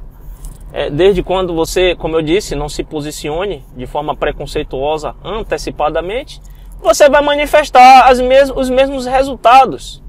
é, 0.71 0.89
desde 0.89 1.23
quando 1.23 1.53
você, 1.53 1.95
como 1.95 2.15
eu 2.15 2.21
disse, 2.21 2.55
não 2.55 2.69
se 2.69 2.83
posicione 2.83 3.65
de 3.75 3.87
forma 3.87 4.15
preconceituosa 4.15 5.15
antecipadamente, 5.23 6.41
você 6.81 7.09
vai 7.09 7.21
manifestar 7.21 8.13
mes 8.23 8.49
os 8.49 8.69
mesmos 8.69 9.05
resultados. 9.05 10.01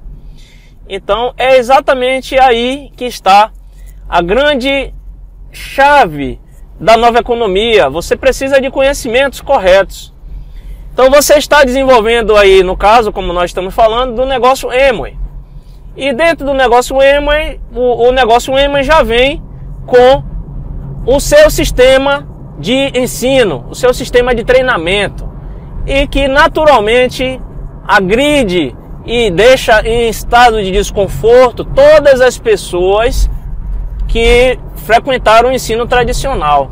Então 0.88 1.32
é 1.36 1.56
exatamente 1.56 2.38
aí 2.38 2.90
que 2.96 3.04
está 3.04 3.52
a 4.08 4.20
grande 4.20 4.92
chave 5.52 6.40
da 6.80 6.96
nova 6.96 7.18
economia, 7.18 7.90
você 7.90 8.16
precisa 8.16 8.58
de 8.58 8.70
conhecimentos 8.70 9.42
corretos. 9.42 10.14
Então 10.92 11.10
você 11.10 11.34
está 11.34 11.62
desenvolvendo 11.62 12.36
aí, 12.36 12.62
no 12.62 12.76
caso, 12.76 13.12
como 13.12 13.32
nós 13.32 13.50
estamos 13.50 13.74
falando, 13.74 14.14
do 14.14 14.24
negócio 14.24 14.70
Emway. 14.72 15.16
E 15.94 16.12
dentro 16.14 16.46
do 16.46 16.54
negócio 16.54 16.96
Emway, 17.02 17.60
o, 17.74 18.08
o 18.08 18.12
negócio 18.12 18.58
Emway 18.58 18.82
já 18.82 19.02
vem 19.02 19.42
com 19.86 20.24
o 21.04 21.20
seu 21.20 21.50
sistema 21.50 22.26
de 22.58 22.98
ensino, 22.98 23.66
o 23.68 23.74
seu 23.74 23.92
sistema 23.92 24.34
de 24.34 24.42
treinamento. 24.42 25.28
E 25.86 26.06
que 26.06 26.28
naturalmente 26.28 27.40
agride 27.86 28.74
e 29.04 29.30
deixa 29.30 29.82
em 29.82 30.08
estado 30.08 30.62
de 30.62 30.70
desconforto 30.70 31.64
todas 31.64 32.20
as 32.20 32.38
pessoas 32.38 33.30
que 34.10 34.58
frequentaram 34.74 35.50
o 35.50 35.52
ensino 35.52 35.86
tradicional. 35.86 36.68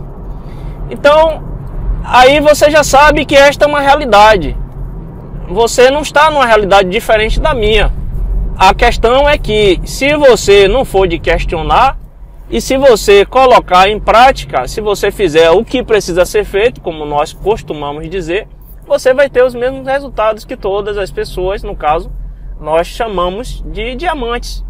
Então, 0.91 1.43
aí 2.05 2.41
você 2.41 2.69
já 2.69 2.83
sabe 2.83 3.25
que 3.25 3.37
esta 3.37 3.65
é 3.65 3.69
uma 3.69 3.81
realidade. 3.81 4.57
Você 5.49 5.89
não 5.89 6.03
está 6.03 6.31
numa 6.31 6.45
realidade 6.45 6.91
diferente 6.91 7.39
da 7.41 7.55
minha. 7.55 7.93
A 8.59 8.75
questão 8.75 9.29
é 9.29 9.39
que 9.39 9.81
se 9.85 10.17
você 10.17 10.67
não 10.67 10.85
for 10.85 11.07
de 11.07 11.21
questionar 11.21 11.97
e 12.51 12.61
se 12.61 12.77
você 12.77 13.25
colocar 13.25 13.89
em 13.89 14.01
prática, 14.01 14.67
se 14.67 14.81
você 14.81 15.13
fizer 15.13 15.49
o 15.51 15.65
que 15.65 15.83
precisa 15.83 16.27
ser 16.27 16.45
feito, 16.45 16.81
como 16.81 17.05
nós 17.05 17.33
costumamos 17.33 18.11
dizer, 18.11 18.49
você 18.85 19.15
vai 19.15 19.31
ter 19.31 19.45
os 19.45 19.55
mesmos 19.55 19.87
resultados 19.87 20.45
que 20.45 20.57
todas 20.57 20.99
as 20.99 21.13
pessoas, 21.13 21.63
no 21.63 21.77
caso, 21.77 22.11
nós 22.61 22.89
chamamos 22.89 23.63
de 23.65 23.95
diamantes. 23.95 24.65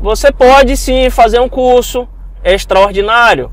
Você 0.00 0.32
pode 0.32 0.78
sim 0.78 1.10
fazer 1.10 1.40
um 1.40 1.48
curso 1.48 2.08
extraordinário, 2.42 3.52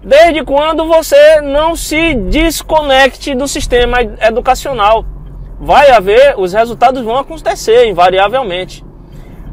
desde 0.00 0.44
quando 0.44 0.86
você 0.86 1.40
não 1.40 1.74
se 1.74 2.14
desconecte 2.14 3.34
do 3.34 3.48
sistema 3.48 3.98
educacional. 4.00 5.04
Vai 5.58 5.90
haver, 5.90 6.38
os 6.38 6.52
resultados 6.52 7.02
vão 7.02 7.18
acontecer 7.18 7.88
invariavelmente. 7.88 8.84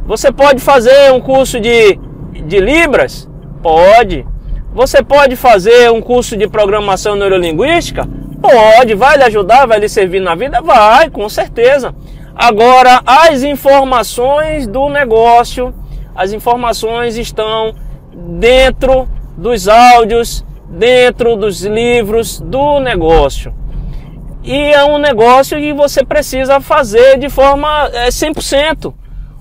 Você 0.06 0.32
pode 0.32 0.62
fazer 0.62 1.12
um 1.12 1.20
curso 1.20 1.60
de, 1.60 2.00
de 2.46 2.60
Libras? 2.60 3.28
Pode. 3.64 4.24
Você 4.72 5.04
pode 5.04 5.36
fazer 5.36 5.92
um 5.92 6.02
curso 6.02 6.38
de 6.38 6.48
programação 6.48 7.16
neurolinguística? 7.16 8.08
Pode. 8.40 8.94
Vai 8.94 9.18
lhe 9.18 9.24
ajudar, 9.24 9.66
vai 9.66 9.80
lhe 9.80 9.90
servir 9.90 10.20
na 10.20 10.36
vida? 10.36 10.62
Vai, 10.62 11.10
com 11.10 11.28
certeza. 11.28 11.96
Agora, 12.36 13.02
as 13.06 13.42
informações 13.42 14.68
do 14.68 14.88
negócio 14.88 15.74
as 16.18 16.34
informações 16.34 17.16
estão 17.16 17.76
dentro 18.12 19.08
dos 19.38 19.68
áudios, 19.68 20.44
dentro 20.68 21.36
dos 21.36 21.64
livros 21.64 22.42
do 22.42 22.80
negócio. 22.80 23.54
E 24.44 24.56
é 24.56 24.84
um 24.84 24.98
negócio 24.98 25.60
que 25.60 25.72
você 25.74 26.04
precisa 26.04 26.60
fazer 26.60 27.20
de 27.20 27.30
forma 27.30 27.90
é, 27.94 28.08
100%. 28.08 28.94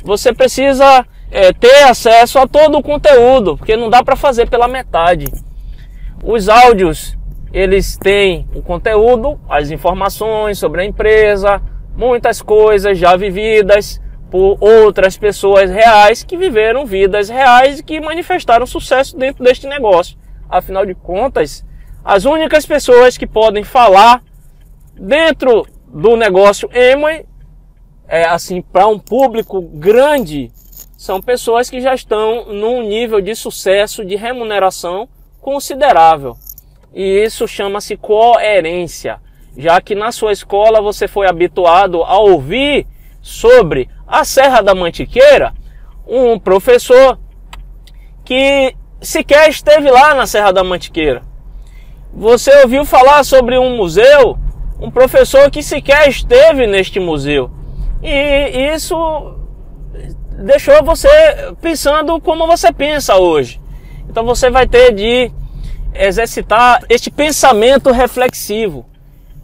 Você 0.05 0.35
precisa 0.35 1.07
é, 1.31 1.51
ter 1.53 1.85
acesso 1.85 2.39
a 2.39 2.47
todo 2.47 2.77
o 2.77 2.83
conteúdo, 2.83 3.57
porque 3.57 3.75
não 3.75 3.89
dá 3.89 4.05
para 4.05 4.15
fazer 4.15 4.51
pela 4.51 4.69
metade. 4.69 5.33
Os 6.23 6.49
áudios, 6.49 7.17
eles 7.53 7.97
têm 7.97 8.47
o 8.55 8.61
conteúdo, 8.61 9.41
as 9.49 9.71
informações 9.71 10.59
sobre 10.59 10.83
a 10.83 10.85
empresa, 10.85 11.63
muitas 11.97 12.43
coisas 12.43 12.99
já 12.99 13.17
vividas, 13.17 14.01
por 14.31 14.57
outras 14.61 15.17
pessoas 15.17 15.71
reais 15.71 16.23
que 16.23 16.37
viveram 16.37 16.85
vidas 16.85 17.29
reais 17.29 17.79
e 17.79 17.83
que 17.83 18.01
manifestaram 18.01 18.67
sucesso 18.67 19.17
dentro 19.17 19.45
deste 19.45 19.67
negócio. 19.67 20.19
Afinal 20.49 20.85
de 20.85 20.95
contas, 20.95 21.65
as 22.05 22.25
únicas 22.25 22.67
pessoas 22.67 23.17
que 23.17 23.27
podem 23.27 23.65
falar 23.65 24.23
dentro 24.95 25.67
do 25.89 26.17
negócio 26.17 26.69
Emoi, 26.73 27.25
é 28.09 28.25
assim, 28.25 28.63
para 28.63 28.87
um 28.87 28.99
público 28.99 29.61
grande, 29.61 30.51
são 30.97 31.21
pessoas 31.21 31.69
que 31.69 31.81
já 31.81 31.95
estão 31.95 32.47
num 32.47 32.83
nível 32.83 33.21
de 33.21 33.35
sucesso, 33.35 34.05
de 34.05 34.17
remuneração 34.17 35.09
considerável. 35.41 36.37
E 36.95 37.25
isso 37.25 37.47
chama-se 37.47 37.97
coerência, 37.97 39.21
já 39.57 39.81
que 39.81 39.95
na 39.95 40.11
sua 40.13 40.33
escola 40.33 40.81
você 40.81 41.07
foi 41.07 41.29
habituado 41.29 42.03
a 42.03 42.19
ouvir 42.19 42.87
sobre 43.21 43.89
a 44.07 44.25
Serra 44.25 44.63
da 44.63 44.75
Mantiqueira, 44.75 45.53
um 46.07 46.39
professor 46.39 47.19
que 48.25 48.75
sequer 49.01 49.49
esteve 49.49 49.91
lá 49.91 50.15
na 50.15 50.27
Serra 50.27 50.53
da 50.53 50.63
Mantiqueira. 50.63 51.23
Você 52.13 52.51
ouviu 52.63 52.85
falar 52.85 53.25
sobre 53.25 53.59
um 53.59 53.77
museu, 53.77 54.39
um 54.81 54.91
professor 54.91 55.51
que 55.51 55.63
sequer 55.63 56.09
esteve 56.09 56.67
neste 56.67 57.01
museu. 57.01 57.51
E 58.03 58.75
isso 58.75 58.97
deixou 60.39 60.83
você 60.85 61.09
pensando 61.61 62.21
como 62.21 62.47
você 62.47 62.73
pensa 62.73 63.17
hoje. 63.17 63.61
Então 64.09 64.25
você 64.25 64.51
vai 64.51 64.67
ter 64.67 64.93
de 64.93 65.31
exercitar 65.95 66.83
este 66.89 67.11
pensamento 67.11 67.91
reflexivo. 67.91 68.87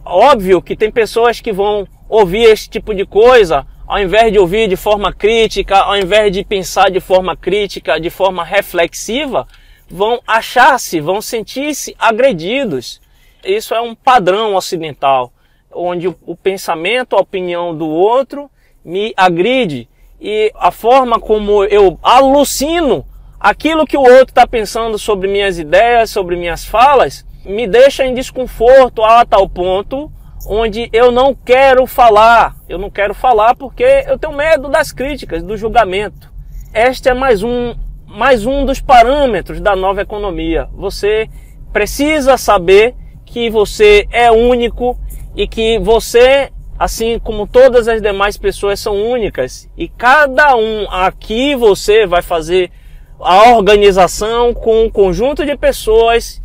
Óbvio 0.05 0.61
que 0.61 0.75
tem 0.75 0.91
pessoas 0.91 1.39
que 1.39 1.51
vão 1.51 1.87
ouvir 2.07 2.43
esse 2.43 2.69
tipo 2.69 2.93
de 2.93 3.05
coisa, 3.05 3.65
ao 3.87 3.99
invés 3.99 4.31
de 4.31 4.39
ouvir 4.39 4.67
de 4.67 4.75
forma 4.75 5.11
crítica, 5.11 5.77
ao 5.77 5.97
invés 5.97 6.31
de 6.31 6.43
pensar 6.43 6.89
de 6.89 6.99
forma 6.99 7.35
crítica, 7.35 7.99
de 7.99 8.09
forma 8.09 8.43
reflexiva, 8.43 9.47
vão 9.89 10.19
achar-se, 10.25 10.99
vão 10.99 11.21
sentir-se 11.21 11.95
agredidos. 11.99 13.01
Isso 13.43 13.73
é 13.73 13.81
um 13.81 13.93
padrão 13.93 14.55
ocidental, 14.55 15.31
onde 15.71 16.07
o 16.07 16.35
pensamento, 16.35 17.15
a 17.15 17.19
opinião 17.19 17.75
do 17.75 17.87
outro 17.87 18.49
me 18.83 19.13
agride 19.17 19.89
e 20.19 20.51
a 20.55 20.71
forma 20.71 21.19
como 21.19 21.65
eu 21.65 21.99
alucino 22.01 23.05
aquilo 23.39 23.85
que 23.85 23.97
o 23.97 24.01
outro 24.01 24.29
está 24.29 24.47
pensando 24.47 24.97
sobre 24.97 25.27
minhas 25.27 25.59
ideias, 25.59 26.09
sobre 26.09 26.37
minhas 26.37 26.63
falas, 26.63 27.25
me 27.43 27.67
deixa 27.67 28.05
em 28.05 28.13
desconforto 28.13 29.03
a 29.03 29.25
tal 29.25 29.49
ponto 29.49 30.09
onde 30.45 30.89
eu 30.91 31.11
não 31.11 31.33
quero 31.33 31.85
falar. 31.85 32.55
Eu 32.67 32.77
não 32.77 32.89
quero 32.89 33.13
falar 33.13 33.55
porque 33.55 33.83
eu 34.07 34.17
tenho 34.17 34.33
medo 34.33 34.69
das 34.69 34.91
críticas, 34.91 35.43
do 35.43 35.57
julgamento. 35.57 36.31
Este 36.73 37.09
é 37.09 37.13
mais 37.13 37.43
um, 37.43 37.75
mais 38.05 38.45
um 38.45 38.65
dos 38.65 38.79
parâmetros 38.81 39.59
da 39.59 39.75
nova 39.75 40.01
economia. 40.01 40.67
Você 40.73 41.29
precisa 41.71 42.37
saber 42.37 42.95
que 43.25 43.49
você 43.49 44.07
é 44.11 44.31
único 44.31 44.97
e 45.35 45.47
que 45.47 45.79
você, 45.79 46.51
assim 46.77 47.17
como 47.19 47.47
todas 47.47 47.87
as 47.87 48.01
demais 48.01 48.37
pessoas, 48.37 48.79
são 48.79 48.95
únicas. 48.95 49.69
E 49.77 49.87
cada 49.87 50.55
um 50.55 50.87
aqui 50.89 51.55
você 51.55 52.05
vai 52.05 52.21
fazer 52.21 52.71
a 53.19 53.51
organização 53.51 54.53
com 54.53 54.83
um 54.83 54.89
conjunto 54.89 55.45
de 55.45 55.55
pessoas 55.55 56.41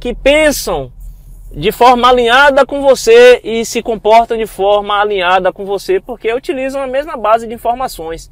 que 0.00 0.14
pensam 0.14 0.92
de 1.54 1.70
forma 1.70 2.08
alinhada 2.08 2.64
com 2.64 2.80
você 2.80 3.40
e 3.44 3.64
se 3.64 3.82
comportam 3.82 4.36
de 4.38 4.46
forma 4.46 4.98
alinhada 4.98 5.52
com 5.52 5.64
você 5.64 6.00
porque 6.00 6.32
utilizam 6.32 6.82
a 6.82 6.86
mesma 6.86 7.16
base 7.16 7.46
de 7.46 7.54
informações. 7.54 8.30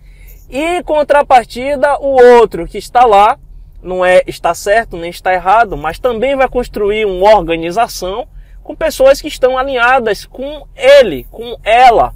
E 0.49 0.59
em 0.59 0.83
contrapartida, 0.83 1.99
o 2.01 2.21
outro 2.39 2.67
que 2.67 2.79
está 2.79 3.05
lá 3.05 3.39
não 3.83 4.05
é 4.05 4.23
está 4.27 4.55
certo 4.55 4.97
nem 4.97 5.11
está 5.11 5.33
errado, 5.33 5.77
mas 5.77 5.99
também 5.99 6.35
vai 6.35 6.49
construir 6.49 7.05
uma 7.05 7.35
organização 7.37 8.27
com 8.63 8.75
pessoas 8.75 9.21
que 9.21 9.29
estão 9.29 9.57
alinhadas 9.57 10.25
com 10.25 10.67
ele, 10.75 11.25
com 11.31 11.57
ela. 11.63 12.15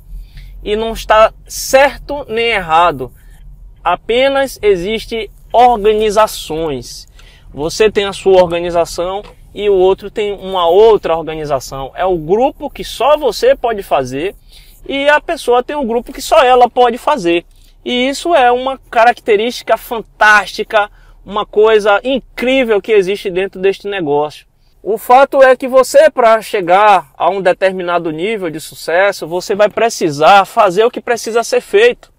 E 0.63 0.75
não 0.77 0.93
está 0.93 1.33
certo 1.47 2.25
nem 2.29 2.53
errado. 2.53 3.13
Apenas 3.83 4.59
existe 4.63 5.31
organizações. 5.53 7.07
Você 7.53 7.91
tem 7.91 8.07
a 8.07 8.13
sua 8.13 8.43
organização 8.43 9.23
e 9.55 9.71
o 9.71 9.75
outro 9.75 10.11
tem 10.11 10.33
uma 10.33 10.69
outra 10.69 11.17
organização. 11.17 11.93
É 11.95 12.05
o 12.05 12.17
grupo 12.17 12.69
que 12.69 12.83
só 12.83 13.17
você 13.17 13.55
pode 13.55 13.83
fazer 13.83 14.35
e 14.87 15.09
a 15.09 15.21
pessoa 15.21 15.63
tem 15.63 15.77
um 15.77 15.87
grupo 15.87 16.13
que 16.13 16.21
só 16.21 16.43
ela 16.43 16.69
pode 16.69 16.99
fazer. 16.99 17.47
E 17.85 18.09
isso 18.09 18.35
é 18.35 18.51
uma 18.51 18.79
característica 18.91 19.77
fantástica, 19.77 20.91
uma 21.25 21.47
coisa 21.47 22.01
incrível 22.03 22.83
que 22.83 22.93
existe 22.93 23.31
dentro 23.31 23.61
deste 23.61 23.87
negócio. 23.87 24.47
O 24.83 24.99
fato 24.99 25.43
é 25.43 25.57
que 25.57 25.67
você, 25.67 26.11
para 26.11 26.43
chegar 26.43 27.11
a 27.17 27.31
um 27.31 27.41
determinado 27.41 28.11
nível 28.11 28.51
de 28.51 28.61
sucesso, 28.61 29.27
você 29.27 29.55
vai 29.55 29.69
precisar 29.69 30.45
fazer 30.45 30.85
o 30.85 30.91
que 30.91 31.01
precisa 31.01 31.43
ser 31.43 31.61
feito. 31.61 32.13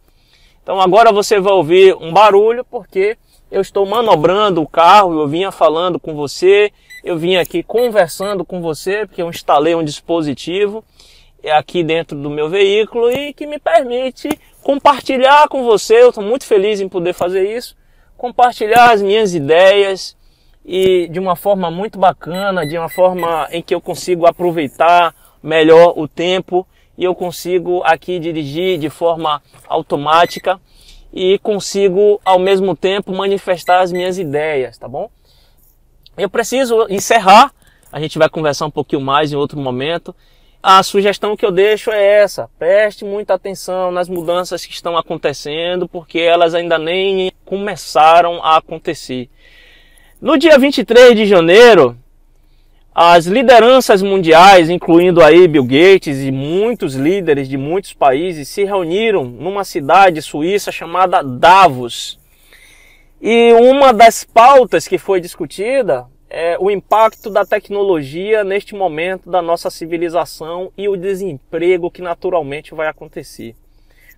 Então 0.63 0.81
agora 0.81 1.11
você 1.11 1.39
vai 1.39 1.53
ouvir 1.53 1.95
um 1.95 2.11
barulho 2.11 2.65
porque 2.65 3.17
eu 3.51 3.61
estou 3.61 3.85
manobrando 3.85 4.63
o 4.63 4.67
carro, 4.67 5.19
eu 5.19 5.27
vinha 5.27 5.51
falando 5.51 5.99
com 5.99 6.15
você 6.15 6.71
eu 7.05 7.19
vim 7.19 7.35
aqui 7.35 7.61
conversando 7.61 8.43
com 8.43 8.59
você, 8.59 9.05
porque 9.05 9.21
eu 9.21 9.29
instalei 9.29 9.75
um 9.75 9.83
dispositivo 9.83 10.83
aqui 11.53 11.83
dentro 11.83 12.17
do 12.17 12.31
meu 12.31 12.49
veículo 12.49 13.11
e 13.11 13.31
que 13.31 13.45
me 13.45 13.59
permite 13.59 14.27
compartilhar 14.63 15.47
com 15.47 15.63
você. 15.63 16.01
Eu 16.01 16.09
estou 16.09 16.23
muito 16.23 16.47
feliz 16.47 16.81
em 16.81 16.89
poder 16.89 17.13
fazer 17.13 17.55
isso, 17.55 17.77
compartilhar 18.17 18.91
as 18.91 19.03
minhas 19.03 19.35
ideias 19.35 20.17
e 20.65 21.07
de 21.07 21.19
uma 21.19 21.35
forma 21.35 21.69
muito 21.69 21.99
bacana, 21.99 22.65
de 22.65 22.75
uma 22.75 22.89
forma 22.89 23.47
em 23.51 23.61
que 23.61 23.75
eu 23.75 23.79
consigo 23.79 24.25
aproveitar 24.25 25.13
melhor 25.43 25.93
o 25.95 26.07
tempo 26.07 26.65
e 26.97 27.03
eu 27.03 27.13
consigo 27.13 27.83
aqui 27.83 28.17
dirigir 28.17 28.79
de 28.79 28.89
forma 28.89 29.43
automática 29.67 30.59
e 31.13 31.37
consigo 31.37 32.19
ao 32.25 32.39
mesmo 32.39 32.75
tempo 32.75 33.13
manifestar 33.13 33.81
as 33.81 33.91
minhas 33.91 34.17
ideias, 34.17 34.75
tá 34.79 34.87
bom? 34.87 35.07
Eu 36.17 36.29
preciso 36.29 36.87
encerrar, 36.89 37.51
a 37.91 37.99
gente 37.99 38.17
vai 38.17 38.29
conversar 38.29 38.65
um 38.65 38.71
pouquinho 38.71 39.01
mais 39.01 39.33
em 39.33 39.35
outro 39.35 39.59
momento. 39.59 40.15
A 40.63 40.81
sugestão 40.81 41.35
que 41.35 41.45
eu 41.45 41.51
deixo 41.51 41.91
é 41.91 42.21
essa: 42.21 42.49
preste 42.57 43.03
muita 43.03 43.33
atenção 43.33 43.91
nas 43.91 44.07
mudanças 44.07 44.65
que 44.65 44.73
estão 44.73 44.97
acontecendo, 44.97 45.87
porque 45.87 46.19
elas 46.19 46.55
ainda 46.55 46.77
nem 46.77 47.31
começaram 47.45 48.43
a 48.43 48.57
acontecer. 48.57 49.29
No 50.21 50.37
dia 50.37 50.57
23 50.57 51.15
de 51.15 51.25
janeiro, 51.25 51.97
as 52.93 53.25
lideranças 53.25 54.01
mundiais, 54.01 54.69
incluindo 54.69 55.21
aí 55.21 55.49
Bill 55.49 55.65
Gates 55.65 56.23
e 56.23 56.31
muitos 56.31 56.95
líderes 56.95 57.49
de 57.49 57.57
muitos 57.57 57.91
países, 57.91 58.47
se 58.47 58.63
reuniram 58.63 59.25
numa 59.25 59.65
cidade 59.65 60.21
suíça 60.21 60.71
chamada 60.71 61.21
Davos. 61.21 62.17
E 63.21 63.53
uma 63.53 63.93
das 63.93 64.23
pautas 64.23 64.87
que 64.87 64.97
foi 64.97 65.21
discutida 65.21 66.07
é 66.29 66.57
o 66.59 66.69
impacto 66.69 67.29
da 67.29 67.45
tecnologia 67.45 68.43
neste 68.43 68.75
momento 68.75 69.29
da 69.29 69.41
nossa 69.41 69.69
civilização 69.69 70.71
e 70.77 70.89
o 70.89 70.97
desemprego 70.97 71.89
que 71.89 72.01
naturalmente 72.01 72.73
vai 72.75 72.87
acontecer. 72.87 73.55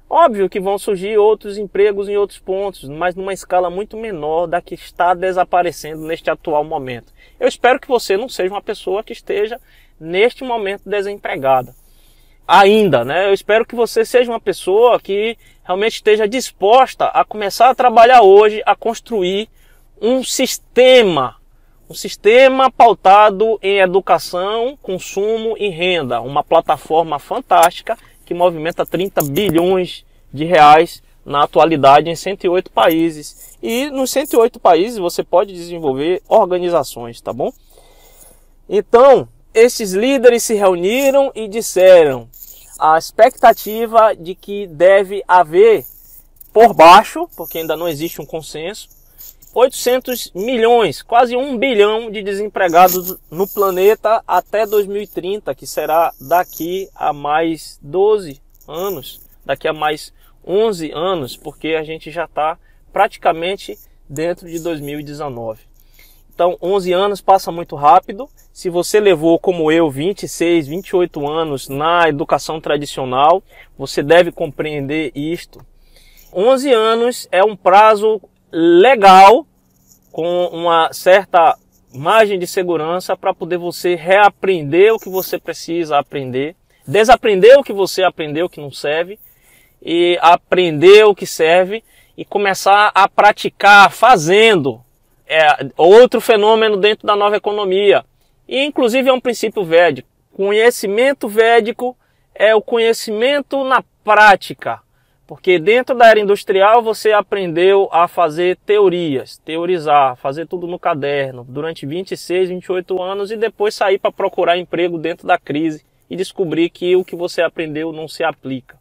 Óbvio 0.10 0.50
que 0.50 0.60
vão 0.60 0.78
surgir 0.78 1.18
outros 1.18 1.58
empregos 1.58 2.08
em 2.08 2.16
outros 2.16 2.40
pontos, 2.40 2.88
mas 2.88 3.14
numa 3.14 3.34
escala 3.34 3.70
muito 3.70 3.98
menor 3.98 4.48
da 4.48 4.62
que 4.62 4.74
está 4.74 5.14
desaparecendo 5.14 6.08
neste 6.08 6.30
atual 6.30 6.64
momento. 6.64 7.14
Eu 7.38 7.48
espero 7.48 7.80
que 7.80 7.90
você 7.90 8.16
não 8.16 8.30
seja 8.30 8.54
uma 8.54 8.62
pessoa 8.62 9.04
que 9.04 9.12
esteja 9.12 9.60
neste 10.00 10.46
momento 10.46 10.90
desempregada. 10.90 11.76
Ainda, 12.48 13.04
né? 13.04 13.28
Eu 13.28 13.34
espero 13.34 13.66
que 13.66 13.76
você 13.76 14.06
seja 14.06 14.32
uma 14.32 14.40
pessoa 14.40 14.98
que 14.98 15.38
realmente 15.68 15.96
esteja 15.96 16.26
disposta 16.26 17.08
a 17.08 17.26
começar 17.26 17.70
a 17.70 17.76
trabalhar 17.76 18.22
hoje, 18.22 18.64
a 18.66 18.74
construir 18.74 19.50
um 20.02 20.24
sistema, 20.24 21.36
um 21.90 21.94
sistema 21.94 22.72
pautado 22.72 23.60
em 23.62 23.80
educação, 23.80 24.78
consumo 24.82 25.58
e 25.60 25.68
renda, 25.68 26.22
uma 26.22 26.42
plataforma 26.42 27.20
fantástica 27.20 27.98
que 28.26 28.34
movimenta 28.34 28.86
30 28.86 29.22
bilhões 29.24 30.06
de 30.32 30.46
reais 30.46 31.04
na 31.26 31.44
atualidade 31.44 32.10
em 32.10 32.16
108 32.16 32.72
países. 32.72 33.58
E 33.62 33.90
nos 33.90 34.10
108 34.12 34.62
países 34.62 34.98
você 34.98 35.22
pode 35.22 35.52
desenvolver 35.52 36.22
organizações, 36.30 37.20
tá 37.20 37.34
bom? 37.34 37.52
Então, 38.70 39.28
esses 39.54 39.92
líderes 39.92 40.44
se 40.44 40.54
reuniram 40.54 41.30
e 41.36 41.46
disseram: 41.50 42.30
a 42.80 42.98
expectativa 42.98 44.16
de 44.16 44.36
que 44.36 44.68
deve 44.68 45.24
haver 45.28 45.86
por 46.54 46.74
baixo, 46.74 47.30
porque 47.36 47.60
ainda 47.60 47.76
não 47.76 47.88
existe 47.88 48.22
um 48.22 48.26
consenso, 48.26 48.90
800 49.54 50.32
milhões, 50.36 51.02
quase 51.02 51.36
um 51.36 51.58
bilhão 51.58 52.12
de 52.12 52.22
desempregados 52.22 53.18
no 53.32 53.48
planeta 53.48 54.24
até 54.28 54.68
2030, 54.68 55.56
que 55.56 55.66
será 55.66 56.14
daqui 56.22 56.88
a 56.94 57.12
mais 57.12 57.80
12 57.82 58.40
anos, 58.68 59.20
daqui 59.46 59.68
a 59.68 59.74
mais 59.74 60.14
11 60.46 60.92
anos, 60.92 61.36
porque 61.36 61.70
a 61.70 61.84
gente 61.84 62.12
já 62.12 62.26
está 62.26 62.58
praticamente 62.94 63.78
dentro 64.08 64.48
de 64.48 64.60
2019. 64.60 65.67
Então, 66.38 66.56
11 66.62 66.94
anos 66.94 67.20
passa 67.20 67.52
muito 67.52 67.76
rápido. 67.76 68.30
Se 68.54 68.70
você 68.70 69.00
levou, 69.00 69.40
como 69.40 69.72
eu, 69.72 69.90
26, 69.90 70.68
28 70.68 71.28
anos 71.28 71.68
na 71.68 72.08
educação 72.08 72.62
tradicional, 72.62 73.42
você 73.76 74.04
deve 74.04 74.32
compreender 74.32 75.12
isto. 75.16 75.60
11 76.32 76.72
anos 76.72 77.28
é 77.32 77.44
um 77.44 77.56
prazo 77.56 78.22
legal, 78.52 79.48
com 80.12 80.46
uma 80.54 80.94
certa 80.94 81.58
margem 81.92 82.38
de 82.38 82.46
segurança 82.46 83.18
para 83.18 83.34
poder 83.34 83.58
você 83.58 83.96
reaprender 83.96 84.94
o 84.94 85.00
que 85.00 85.10
você 85.10 85.40
precisa 85.40 85.98
aprender, 85.98 86.56
desaprender 86.88 87.58
o 87.58 87.64
que 87.64 87.74
você 87.74 88.04
aprendeu 88.04 88.48
que 88.48 88.62
não 88.62 88.72
serve 88.72 89.18
e 89.82 90.20
aprender 90.22 91.04
o 91.04 91.16
que 91.16 91.26
serve 91.26 91.84
e 92.16 92.24
começar 92.24 92.92
a 92.94 93.10
praticar 93.10 93.92
fazendo 93.92 94.86
é 95.28 95.70
outro 95.76 96.22
fenômeno 96.22 96.78
dentro 96.78 97.06
da 97.06 97.16
nova 97.16 97.36
economia. 97.36 98.06
E 98.48 98.64
inclusive 98.64 99.10
é 99.10 99.14
um 99.14 99.20
princípio 99.20 99.64
védico. 99.64 100.08
Conhecimento 100.34 101.28
védico 101.28 101.98
é 102.34 102.56
o 102.56 102.62
conhecimento 102.62 103.64
na 103.64 103.84
prática. 104.04 104.80
Porque 105.28 105.60
dentro 105.60 105.94
da 105.94 106.08
era 106.08 106.20
industrial 106.22 106.82
você 106.82 107.12
aprendeu 107.12 107.90
a 107.92 108.08
fazer 108.08 108.58
teorias, 108.66 109.38
teorizar, 109.40 110.16
fazer 110.16 110.48
tudo 110.48 110.66
no 110.68 110.80
caderno 110.80 111.44
durante 111.44 111.86
26, 111.86 112.48
28 112.48 113.04
anos 113.04 113.30
e 113.30 113.36
depois 113.36 113.76
sair 113.76 114.00
para 114.00 114.12
procurar 114.12 114.58
emprego 114.58 114.98
dentro 114.98 115.28
da 115.28 115.38
crise 115.38 115.84
e 116.10 116.16
descobrir 116.16 116.70
que 116.70 116.96
o 116.96 117.04
que 117.04 117.16
você 117.16 117.42
aprendeu 117.42 117.92
não 117.92 118.08
se 118.08 118.24
aplica. 118.24 118.78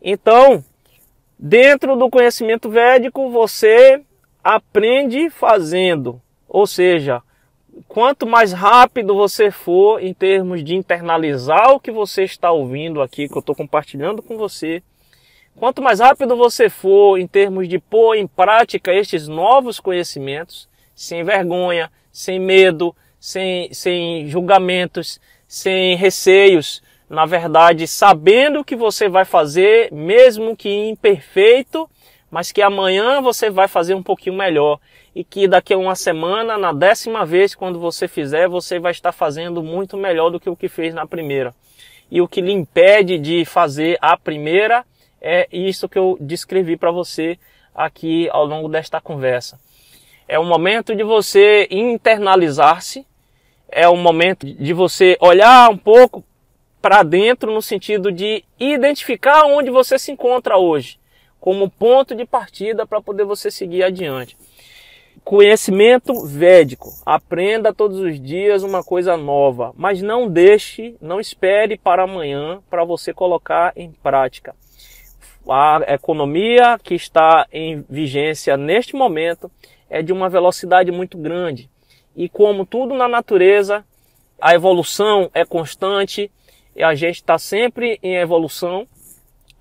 Então, 0.00 0.64
dentro 1.38 1.96
do 1.96 2.08
conhecimento 2.08 2.70
védico, 2.70 3.28
você 3.28 4.02
aprende 4.44 5.30
fazendo, 5.30 6.20
ou 6.46 6.66
seja, 6.66 7.22
quanto 7.88 8.26
mais 8.26 8.52
rápido 8.52 9.14
você 9.14 9.50
for 9.50 10.00
em 10.00 10.12
termos 10.12 10.62
de 10.62 10.76
internalizar 10.76 11.72
o 11.72 11.80
que 11.80 11.90
você 11.90 12.22
está 12.22 12.52
ouvindo 12.52 13.00
aqui, 13.00 13.26
que 13.26 13.34
eu 13.34 13.40
estou 13.40 13.56
compartilhando 13.56 14.22
com 14.22 14.36
você, 14.36 14.82
Quanto 15.56 15.80
mais 15.80 16.00
rápido 16.00 16.36
você 16.36 16.68
for 16.68 17.16
em 17.16 17.28
termos 17.28 17.68
de 17.68 17.78
pôr 17.78 18.16
em 18.16 18.26
prática 18.26 18.92
estes 18.92 19.28
novos 19.28 19.78
conhecimentos, 19.78 20.68
sem 20.94 21.22
vergonha, 21.22 21.92
sem 22.10 22.40
medo, 22.40 22.94
sem, 23.20 23.72
sem 23.72 24.26
julgamentos, 24.26 25.20
sem 25.46 25.96
receios, 25.96 26.82
na 27.08 27.24
verdade, 27.24 27.86
sabendo 27.86 28.60
o 28.60 28.64
que 28.64 28.74
você 28.74 29.08
vai 29.08 29.24
fazer, 29.24 29.92
mesmo 29.92 30.56
que 30.56 30.68
imperfeito, 30.88 31.88
mas 32.34 32.50
que 32.50 32.60
amanhã 32.60 33.20
você 33.20 33.48
vai 33.48 33.68
fazer 33.68 33.94
um 33.94 34.02
pouquinho 34.02 34.34
melhor 34.34 34.80
e 35.14 35.22
que 35.22 35.46
daqui 35.46 35.72
a 35.72 35.78
uma 35.78 35.94
semana, 35.94 36.58
na 36.58 36.72
décima 36.72 37.24
vez, 37.24 37.54
quando 37.54 37.78
você 37.78 38.08
fizer, 38.08 38.48
você 38.48 38.80
vai 38.80 38.90
estar 38.90 39.12
fazendo 39.12 39.62
muito 39.62 39.96
melhor 39.96 40.30
do 40.30 40.40
que 40.40 40.50
o 40.50 40.56
que 40.56 40.68
fez 40.68 40.92
na 40.92 41.06
primeira. 41.06 41.54
E 42.10 42.20
o 42.20 42.26
que 42.26 42.40
lhe 42.40 42.50
impede 42.50 43.20
de 43.20 43.44
fazer 43.44 43.96
a 44.00 44.16
primeira 44.16 44.84
é 45.22 45.46
isso 45.52 45.88
que 45.88 45.96
eu 45.96 46.18
descrevi 46.20 46.76
para 46.76 46.90
você 46.90 47.38
aqui 47.72 48.28
ao 48.30 48.44
longo 48.44 48.68
desta 48.68 49.00
conversa. 49.00 49.56
É 50.26 50.36
o 50.36 50.44
momento 50.44 50.92
de 50.92 51.04
você 51.04 51.68
internalizar-se, 51.70 53.06
é 53.68 53.88
o 53.88 53.96
momento 53.96 54.44
de 54.44 54.72
você 54.72 55.16
olhar 55.20 55.70
um 55.70 55.78
pouco 55.78 56.24
para 56.82 57.04
dentro 57.04 57.54
no 57.54 57.62
sentido 57.62 58.10
de 58.10 58.42
identificar 58.58 59.44
onde 59.44 59.70
você 59.70 60.00
se 60.00 60.10
encontra 60.10 60.58
hoje, 60.58 60.98
como 61.44 61.68
ponto 61.68 62.14
de 62.14 62.24
partida 62.24 62.86
para 62.86 63.02
poder 63.02 63.24
você 63.24 63.50
seguir 63.50 63.82
adiante. 63.82 64.34
Conhecimento 65.22 66.24
védico. 66.24 66.88
Aprenda 67.04 67.74
todos 67.74 67.98
os 67.98 68.18
dias 68.18 68.62
uma 68.62 68.82
coisa 68.82 69.14
nova, 69.14 69.70
mas 69.76 70.00
não 70.00 70.26
deixe, 70.26 70.96
não 71.02 71.20
espere 71.20 71.76
para 71.76 72.04
amanhã 72.04 72.62
para 72.70 72.82
você 72.82 73.12
colocar 73.12 73.74
em 73.76 73.92
prática 73.92 74.54
a 75.46 75.82
economia 75.88 76.78
que 76.82 76.94
está 76.94 77.46
em 77.52 77.84
vigência 77.88 78.56
neste 78.56 78.96
momento 78.96 79.50
é 79.90 80.00
de 80.02 80.12
uma 80.12 80.28
velocidade 80.28 80.90
muito 80.90 81.18
grande. 81.18 81.68
E 82.16 82.28
como 82.28 82.64
tudo 82.64 82.94
na 82.94 83.06
natureza, 83.06 83.84
a 84.40 84.54
evolução 84.54 85.30
é 85.34 85.44
constante 85.44 86.30
e 86.74 86.82
a 86.82 86.94
gente 86.94 87.16
está 87.16 87.38
sempre 87.38 87.98
em 88.02 88.16
evolução. 88.16 88.86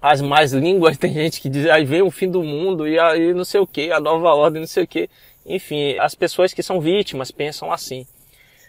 As 0.03 0.21
mais 0.21 0.51
línguas, 0.51 0.97
tem 0.99 1.13
gente 1.13 1.39
que 1.39 1.47
diz, 1.47 1.65
aí 1.69 1.85
vem 1.85 2.01
o 2.01 2.11
fim 2.11 2.29
do 2.29 2.43
mundo 2.43 2.85
e 2.85 2.99
aí 2.99 3.33
não 3.33 3.45
sei 3.45 3.61
o 3.61 3.65
que, 3.65 3.89
a 3.89 4.01
nova 4.01 4.35
ordem, 4.35 4.59
não 4.59 4.67
sei 4.67 4.83
o 4.83 4.87
que. 4.87 5.09
Enfim, 5.45 5.97
as 5.97 6.13
pessoas 6.13 6.53
que 6.53 6.61
são 6.61 6.81
vítimas 6.81 7.31
pensam 7.31 7.71
assim. 7.71 8.05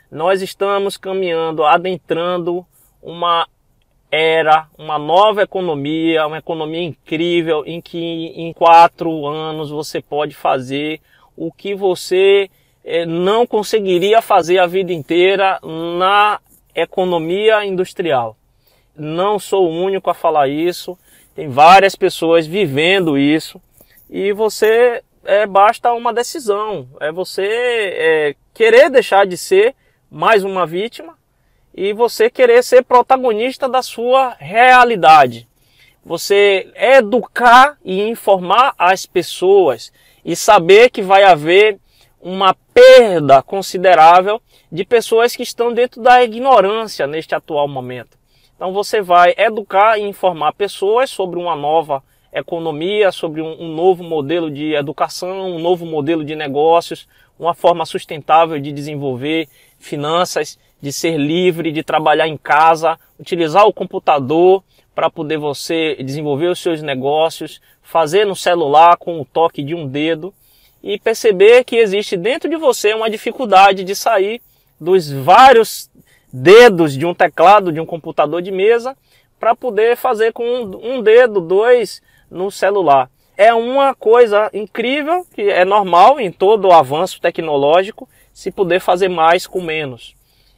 Nós 0.08 0.42
estamos 0.42 0.96
caminhando, 0.96 1.64
adentrando 1.64 2.64
uma 3.02 3.48
era 4.12 4.68
uma 4.78 4.96
nova 4.96 5.42
economia, 5.42 6.24
uma 6.24 6.38
economia 6.38 6.84
incrível 6.84 7.64
em 7.66 7.80
que 7.80 7.98
em 7.98 8.52
quatro 8.52 9.26
anos 9.26 9.70
você 9.70 10.00
pode 10.00 10.36
fazer 10.36 11.00
o 11.36 11.50
que 11.50 11.74
você 11.74 12.48
eh, 12.84 13.04
não 13.04 13.44
conseguiria 13.44 14.22
fazer 14.22 14.60
a 14.60 14.68
vida 14.68 14.92
inteira 14.92 15.58
na 15.98 16.38
economia 16.76 17.64
industrial. 17.64 18.36
Não 18.96 19.40
sou 19.40 19.68
o 19.68 19.82
único 19.82 20.08
a 20.08 20.14
falar 20.14 20.46
isso, 20.46 20.96
tem 21.34 21.48
várias 21.48 21.96
pessoas 21.96 22.46
vivendo 22.46 23.18
isso 23.18 23.60
e 24.08 24.32
você 24.32 25.02
é, 25.24 25.46
basta 25.46 25.92
uma 25.92 26.12
decisão, 26.12 26.88
é 27.00 27.10
você 27.10 27.42
é, 27.46 28.36
querer 28.52 28.90
deixar 28.90 29.26
de 29.26 29.36
ser 29.36 29.74
mais 30.10 30.44
uma 30.44 30.66
vítima 30.66 31.18
e 31.74 31.92
você 31.92 32.30
querer 32.30 32.62
ser 32.62 32.84
protagonista 32.84 33.68
da 33.68 33.82
sua 33.82 34.36
realidade. 34.38 35.48
Você 36.04 36.70
educar 36.76 37.78
e 37.84 38.02
informar 38.02 38.74
as 38.78 39.06
pessoas 39.06 39.92
e 40.24 40.36
saber 40.36 40.90
que 40.90 41.02
vai 41.02 41.24
haver 41.24 41.78
uma 42.20 42.54
perda 42.72 43.42
considerável 43.42 44.40
de 44.70 44.84
pessoas 44.84 45.34
que 45.34 45.42
estão 45.42 45.72
dentro 45.72 46.00
da 46.00 46.22
ignorância 46.22 47.06
neste 47.06 47.34
atual 47.34 47.66
momento. 47.66 48.16
Então 48.56 48.72
você 48.72 49.00
vai 49.00 49.34
educar 49.36 49.98
e 49.98 50.02
informar 50.02 50.52
pessoas 50.52 51.10
sobre 51.10 51.38
uma 51.38 51.56
nova 51.56 52.02
economia, 52.32 53.12
sobre 53.12 53.40
um, 53.40 53.62
um, 53.62 53.74
novo 53.74 54.02
modelo 54.02 54.50
de 54.50 54.74
educação, 54.74 55.54
um 55.54 55.58
novo 55.58 55.86
modelo 55.86 56.24
de 56.24 56.34
negócios, 56.34 57.08
uma 57.38 57.54
forma 57.54 57.84
sustentável 57.84 58.58
de 58.58 58.72
desenvolver 58.72 59.48
finanças 59.78 60.58
de 60.84 60.92
ser 60.92 61.16
livre, 61.16 61.72
de 61.72 61.82
trabalhar 61.82 62.28
em 62.28 62.36
casa, 62.36 62.98
utilizar 63.18 63.66
o 63.66 63.72
computador 63.72 64.62
para 64.94 65.08
poder 65.08 65.38
você 65.38 65.96
desenvolver 65.96 66.48
os 66.48 66.58
seus 66.58 66.82
negócios, 66.82 67.58
fazer 67.82 68.26
no 68.26 68.36
celular 68.36 68.98
com 68.98 69.18
o 69.18 69.24
toque 69.24 69.62
de 69.62 69.74
um 69.74 69.88
dedo 69.88 70.32
e 70.82 70.98
perceber 70.98 71.64
que 71.64 71.76
existe 71.76 72.18
dentro 72.18 72.50
de 72.50 72.56
você 72.56 72.92
uma 72.92 73.08
dificuldade 73.08 73.82
de 73.82 73.96
sair 73.96 74.42
dos 74.78 75.10
vários 75.10 75.90
dedos 76.36 76.96
de 76.96 77.06
um 77.06 77.14
teclado 77.14 77.70
de 77.70 77.80
um 77.80 77.86
computador 77.86 78.42
de 78.42 78.50
mesa 78.50 78.96
para 79.38 79.54
poder 79.54 79.96
fazer 79.96 80.32
com 80.32 80.44
um 80.44 81.02
dedo, 81.02 81.40
dois 81.40 82.02
no 82.30 82.50
celular. 82.50 83.08
É 83.36 83.54
uma 83.54 83.94
coisa 83.94 84.50
incrível 84.52 85.26
que 85.34 85.42
é 85.42 85.64
normal 85.64 86.18
em 86.18 86.32
todo 86.32 86.68
o 86.68 86.72
avanço 86.72 87.20
tecnológico 87.20 88.08
se 88.32 88.50
poder 88.50 88.80
fazer 88.80 89.08
mais 89.08 89.46
com 89.46 89.60
menos 89.60 90.14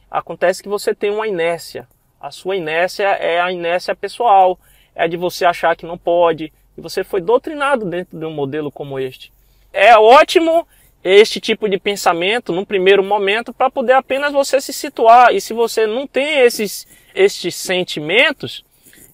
acontece 0.09 0.63
que 0.63 0.69
você 0.69 0.95
tem 0.95 1.11
uma 1.11 1.27
inércia. 1.27 1.87
A 2.19 2.31
sua 2.31 2.55
inércia 2.55 3.07
é 3.07 3.39
a 3.39 3.51
inércia 3.51 3.95
pessoal, 3.95 4.59
é 4.95 5.07
de 5.07 5.17
você 5.17 5.45
achar 5.45 5.75
que 5.75 5.85
não 5.85 5.97
pode, 5.97 6.51
e 6.77 6.81
você 6.81 7.03
foi 7.03 7.21
doutrinado 7.21 7.85
dentro 7.85 8.17
de 8.17 8.25
um 8.25 8.31
modelo 8.31 8.71
como 8.71 8.99
este. 8.99 9.31
É 9.71 9.97
ótimo 9.97 10.67
este 11.03 11.39
tipo 11.39 11.69
de 11.69 11.77
pensamento 11.77 12.51
num 12.51 12.65
primeiro 12.65 13.03
momento 13.03 13.53
para 13.53 13.69
poder 13.69 13.93
apenas 13.93 14.33
você 14.33 14.59
se 14.59 14.73
situar. 14.73 15.33
E 15.33 15.39
se 15.39 15.53
você 15.53 15.87
não 15.87 16.05
tem 16.05 16.39
esses, 16.39 16.87
estes 17.15 17.55
sentimentos, 17.55 18.65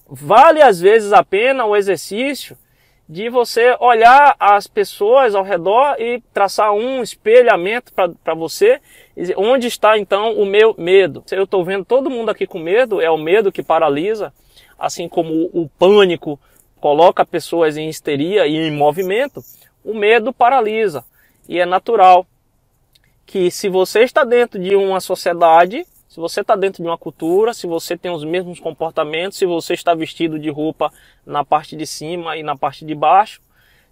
vale 0.08 0.62
às 0.62 0.80
vezes 0.80 1.12
a 1.12 1.22
pena 1.22 1.64
o 1.64 1.76
exercício 1.76 2.56
de 3.08 3.28
você 3.28 3.76
olhar 3.80 4.34
as 4.40 4.66
pessoas 4.66 5.34
ao 5.34 5.44
redor 5.44 5.96
e 5.98 6.22
traçar 6.32 6.72
um 6.72 7.02
espelhamento 7.02 7.92
para 7.92 8.34
você. 8.34 8.80
Onde 9.36 9.66
está 9.66 9.98
então 9.98 10.32
o 10.38 10.46
meu 10.46 10.74
medo? 10.78 11.22
Eu 11.30 11.44
estou 11.44 11.64
vendo 11.64 11.84
todo 11.84 12.10
mundo 12.10 12.30
aqui 12.30 12.46
com 12.46 12.58
medo, 12.58 13.00
é 13.00 13.10
o 13.10 13.18
medo 13.18 13.52
que 13.52 13.62
paralisa, 13.62 14.32
assim 14.78 15.08
como 15.08 15.50
o 15.52 15.68
pânico 15.78 16.40
coloca 16.80 17.24
pessoas 17.24 17.76
em 17.76 17.88
histeria 17.88 18.46
e 18.46 18.56
em 18.56 18.70
movimento, 18.70 19.42
o 19.84 19.94
medo 19.94 20.32
paralisa. 20.32 21.04
E 21.48 21.58
é 21.58 21.66
natural 21.66 22.26
que 23.26 23.50
se 23.50 23.68
você 23.68 24.00
está 24.00 24.24
dentro 24.24 24.60
de 24.60 24.76
uma 24.76 25.00
sociedade, 25.00 25.86
se 26.08 26.20
você 26.20 26.42
está 26.42 26.54
dentro 26.54 26.82
de 26.82 26.88
uma 26.88 26.98
cultura, 26.98 27.52
se 27.52 27.66
você 27.66 27.96
tem 27.96 28.10
os 28.10 28.24
mesmos 28.24 28.60
comportamentos, 28.60 29.38
se 29.38 29.46
você 29.46 29.74
está 29.74 29.94
vestido 29.94 30.38
de 30.38 30.50
roupa 30.50 30.92
na 31.26 31.44
parte 31.44 31.74
de 31.74 31.86
cima 31.86 32.36
e 32.36 32.42
na 32.42 32.56
parte 32.56 32.84
de 32.84 32.94
baixo, 32.94 33.40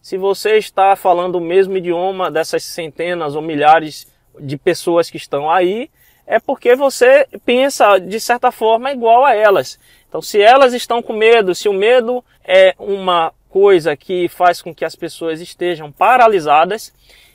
se 0.00 0.16
você 0.16 0.56
está 0.56 0.96
falando 0.96 1.36
o 1.36 1.40
mesmo 1.40 1.76
idioma 1.76 2.30
dessas 2.30 2.64
centenas 2.64 3.34
ou 3.34 3.42
milhares 3.42 4.06
de 4.38 4.56
pessoas 4.56 5.10
que 5.10 5.16
estão 5.16 5.50
aí, 5.50 5.90
é 6.26 6.38
porque 6.38 6.74
você 6.74 7.26
pensa 7.44 7.98
de 7.98 8.20
certa 8.20 8.50
forma 8.50 8.92
igual 8.92 9.24
a 9.24 9.34
elas. 9.34 9.78
Então, 10.08 10.22
se 10.22 10.40
elas 10.40 10.72
estão 10.72 11.02
com 11.02 11.12
medo, 11.12 11.54
se 11.54 11.68
o 11.68 11.72
medo 11.72 12.24
é 12.44 12.74
uma 12.78 13.32
coisa 13.48 13.96
que 13.96 14.28
faz 14.28 14.62
com 14.62 14.74
que 14.74 14.84
as 14.84 14.96
pessoas 14.96 15.40
estejam 15.40 15.92
paralisadas, 15.92 16.92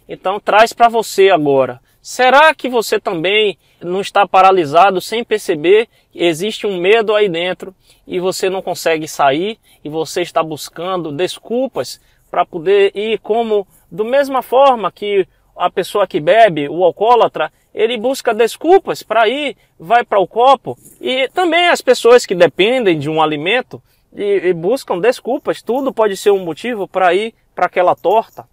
então 0.07 0.39
traz 0.39 0.73
para 0.73 0.89
você 0.89 1.29
agora 1.29 1.79
Será 1.99 2.55
que 2.55 2.69
você 2.69 3.01
também 3.01 3.57
não 3.81 3.99
está 3.99 4.25
paralisado 4.25 5.01
sem 5.01 5.25
perceber 5.25 5.89
existe 6.15 6.65
um 6.65 6.79
medo 6.79 7.13
aí 7.13 7.27
dentro 7.27 7.75
e 8.07 8.17
você 8.17 8.49
não 8.49 8.61
consegue 8.61 9.07
sair 9.09 9.59
e 9.83 9.89
você 9.89 10.21
está 10.21 10.41
buscando 10.41 11.11
desculpas 11.11 11.99
para 12.31 12.45
poder 12.45 12.91
ir 12.95 13.19
como 13.19 13.67
do 13.91 14.05
mesma 14.05 14.41
forma 14.41 14.91
que 14.91 15.27
a 15.55 15.69
pessoa 15.69 16.07
que 16.07 16.19
bebe, 16.19 16.69
o 16.69 16.83
alcoólatra, 16.83 17.51
ele 17.73 17.97
busca 17.97 18.33
desculpas 18.33 19.03
para 19.03 19.27
ir, 19.27 19.57
vai 19.79 20.05
para 20.05 20.19
o 20.19 20.27
copo 20.27 20.77
e 21.01 21.27
também 21.29 21.67
as 21.67 21.81
pessoas 21.81 22.25
que 22.25 22.35
dependem 22.35 22.97
de 22.99 23.09
um 23.09 23.21
alimento 23.21 23.81
e, 24.15 24.47
e 24.47 24.53
buscam 24.53 24.99
desculpas. 24.99 25.61
Tudo 25.61 25.93
pode 25.93 26.15
ser 26.15 26.31
um 26.31 26.45
motivo 26.45 26.87
para 26.87 27.13
ir 27.13 27.33
para 27.55 27.65
aquela 27.65 27.95
torta, 27.95 28.47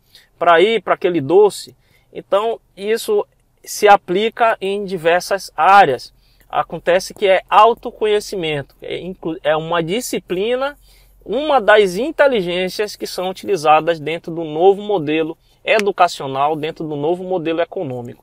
para 0.44 0.60
ir 0.60 0.82
para 0.82 0.92
aquele 0.92 1.22
doce. 1.22 1.74
Então, 2.12 2.60
isso 2.76 3.26
se 3.64 3.88
aplica 3.88 4.58
em 4.60 4.84
diversas 4.84 5.50
áreas. 5.56 6.12
Acontece 6.50 7.14
que 7.14 7.26
é 7.26 7.40
autoconhecimento, 7.48 8.76
é, 8.82 9.00
é 9.42 9.56
uma 9.56 9.82
disciplina, 9.82 10.76
uma 11.24 11.62
das 11.62 11.96
inteligências 11.96 12.94
que 12.94 13.06
são 13.06 13.30
utilizadas 13.30 13.98
dentro 13.98 14.30
do 14.34 14.44
novo 14.44 14.82
modelo 14.82 15.34
educacional, 15.64 16.54
dentro 16.54 16.86
do 16.86 16.94
novo 16.94 17.24
modelo 17.24 17.62
econômico. 17.62 18.22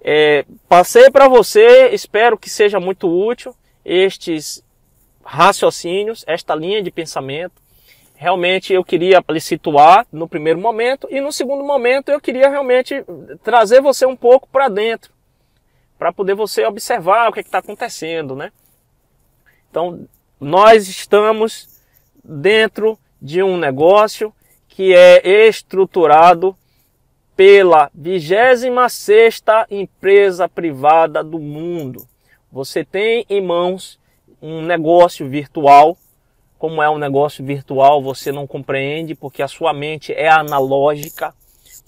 É, 0.00 0.44
passei 0.68 1.08
para 1.08 1.28
você, 1.28 1.90
espero 1.90 2.36
que 2.36 2.50
seja 2.50 2.80
muito 2.80 3.08
útil 3.08 3.54
estes 3.84 4.60
raciocínios, 5.24 6.24
esta 6.26 6.52
linha 6.52 6.82
de 6.82 6.90
pensamento. 6.90 7.62
Realmente 8.20 8.72
eu 8.72 8.82
queria 8.82 9.22
lhe 9.30 9.40
situar 9.40 10.04
no 10.10 10.28
primeiro 10.28 10.58
momento 10.58 11.06
e 11.08 11.20
no 11.20 11.30
segundo 11.30 11.62
momento 11.62 12.08
eu 12.08 12.20
queria 12.20 12.50
realmente 12.50 13.04
trazer 13.44 13.80
você 13.80 14.04
um 14.04 14.16
pouco 14.16 14.48
para 14.48 14.68
dentro, 14.68 15.12
para 15.96 16.12
poder 16.12 16.34
você 16.34 16.66
observar 16.66 17.28
o 17.28 17.32
que 17.32 17.38
é 17.38 17.42
está 17.42 17.58
acontecendo, 17.58 18.34
né? 18.34 18.50
Então, 19.70 20.08
nós 20.40 20.88
estamos 20.88 21.80
dentro 22.24 22.98
de 23.22 23.40
um 23.40 23.56
negócio 23.56 24.34
que 24.68 24.92
é 24.92 25.46
estruturado 25.46 26.56
pela 27.36 27.88
26 27.94 28.64
empresa 29.70 30.48
privada 30.48 31.22
do 31.22 31.38
mundo. 31.38 32.04
Você 32.50 32.84
tem 32.84 33.24
em 33.30 33.40
mãos 33.40 33.96
um 34.42 34.60
negócio 34.60 35.28
virtual. 35.28 35.96
Como 36.58 36.82
é 36.82 36.90
um 36.90 36.98
negócio 36.98 37.44
virtual, 37.44 38.02
você 38.02 38.32
não 38.32 38.44
compreende 38.44 39.14
porque 39.14 39.42
a 39.44 39.48
sua 39.48 39.72
mente 39.72 40.12
é 40.12 40.28
analógica. 40.28 41.32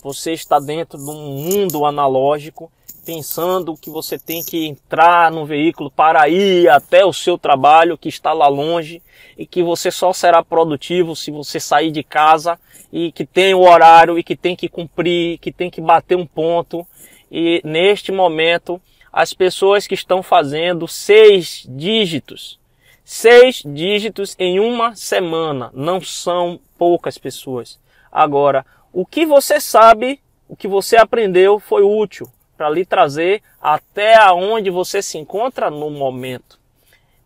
Você 0.00 0.32
está 0.32 0.60
dentro 0.60 0.96
de 0.96 1.10
um 1.10 1.34
mundo 1.34 1.84
analógico, 1.84 2.70
pensando 3.04 3.76
que 3.76 3.90
você 3.90 4.16
tem 4.16 4.44
que 4.44 4.68
entrar 4.68 5.32
no 5.32 5.44
veículo 5.44 5.90
para 5.90 6.28
ir 6.28 6.68
até 6.68 7.04
o 7.04 7.12
seu 7.12 7.36
trabalho 7.36 7.98
que 7.98 8.08
está 8.08 8.32
lá 8.32 8.46
longe 8.46 9.02
e 9.36 9.44
que 9.44 9.60
você 9.60 9.90
só 9.90 10.12
será 10.12 10.40
produtivo 10.40 11.16
se 11.16 11.32
você 11.32 11.58
sair 11.58 11.90
de 11.90 12.04
casa 12.04 12.56
e 12.92 13.10
que 13.10 13.26
tem 13.26 13.52
o 13.54 13.62
horário 13.62 14.20
e 14.20 14.22
que 14.22 14.36
tem 14.36 14.54
que 14.54 14.68
cumprir, 14.68 15.38
que 15.38 15.50
tem 15.50 15.68
que 15.68 15.80
bater 15.80 16.16
um 16.16 16.26
ponto. 16.26 16.86
E 17.28 17.60
neste 17.64 18.12
momento 18.12 18.80
as 19.12 19.34
pessoas 19.34 19.88
que 19.88 19.94
estão 19.94 20.22
fazendo 20.22 20.86
seis 20.86 21.66
dígitos. 21.68 22.59
Seis 23.12 23.64
dígitos 23.66 24.36
em 24.38 24.60
uma 24.60 24.94
semana. 24.94 25.72
Não 25.74 26.00
são 26.00 26.60
poucas 26.78 27.18
pessoas. 27.18 27.76
Agora, 28.10 28.64
o 28.92 29.04
que 29.04 29.26
você 29.26 29.58
sabe, 29.58 30.20
o 30.48 30.54
que 30.54 30.68
você 30.68 30.96
aprendeu 30.96 31.58
foi 31.58 31.82
útil 31.82 32.30
para 32.56 32.70
lhe 32.70 32.84
trazer 32.84 33.42
até 33.60 34.14
aonde 34.14 34.70
você 34.70 35.02
se 35.02 35.18
encontra 35.18 35.68
no 35.72 35.90
momento. 35.90 36.56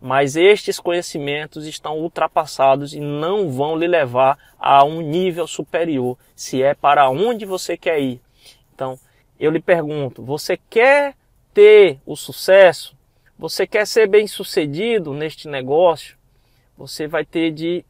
Mas 0.00 0.36
estes 0.36 0.80
conhecimentos 0.80 1.66
estão 1.66 1.98
ultrapassados 1.98 2.94
e 2.94 2.98
não 2.98 3.50
vão 3.50 3.76
lhe 3.76 3.86
levar 3.86 4.38
a 4.58 4.82
um 4.84 5.02
nível 5.02 5.46
superior, 5.46 6.16
se 6.34 6.62
é 6.62 6.72
para 6.72 7.10
onde 7.10 7.44
você 7.44 7.76
quer 7.76 8.00
ir. 8.00 8.22
Então, 8.74 8.98
eu 9.38 9.50
lhe 9.50 9.60
pergunto, 9.60 10.22
você 10.22 10.56
quer 10.56 11.14
ter 11.52 11.98
o 12.06 12.16
sucesso, 12.16 12.96
você 13.38 13.66
quer 13.66 13.86
ser 13.86 14.08
bem 14.08 14.26
sucedido 14.26 15.12
neste 15.12 15.48
negócio, 15.48 16.16
você 16.76 17.06
vai 17.06 17.24
ter 17.24 17.50
de 17.50 17.84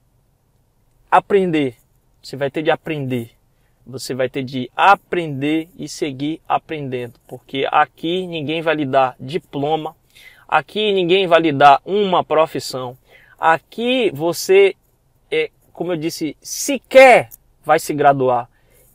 aprender. 1.10 1.76
Você 2.22 2.36
vai 2.36 2.50
ter 2.50 2.62
de 2.62 2.70
aprender. 2.70 3.30
Você 3.86 4.14
vai 4.14 4.28
ter 4.28 4.42
de 4.42 4.70
aprender 4.74 5.68
e 5.78 5.88
seguir 5.88 6.40
aprendendo. 6.48 7.20
Porque 7.26 7.66
aqui 7.70 8.26
ninguém 8.26 8.62
vai 8.62 8.74
lhe 8.74 8.86
dar 8.86 9.14
diploma, 9.20 9.94
aqui 10.48 10.92
ninguém 10.92 11.26
vai 11.26 11.40
lhe 11.40 11.52
dar 11.52 11.80
uma 11.84 12.24
profissão. 12.24 12.96
Aqui 13.38 14.10
você, 14.10 14.74
é, 15.30 15.50
como 15.72 15.92
eu 15.92 15.96
disse, 15.96 16.36
sequer 16.40 17.28
vai 17.62 17.78
se 17.78 17.92
graduar 17.92 18.48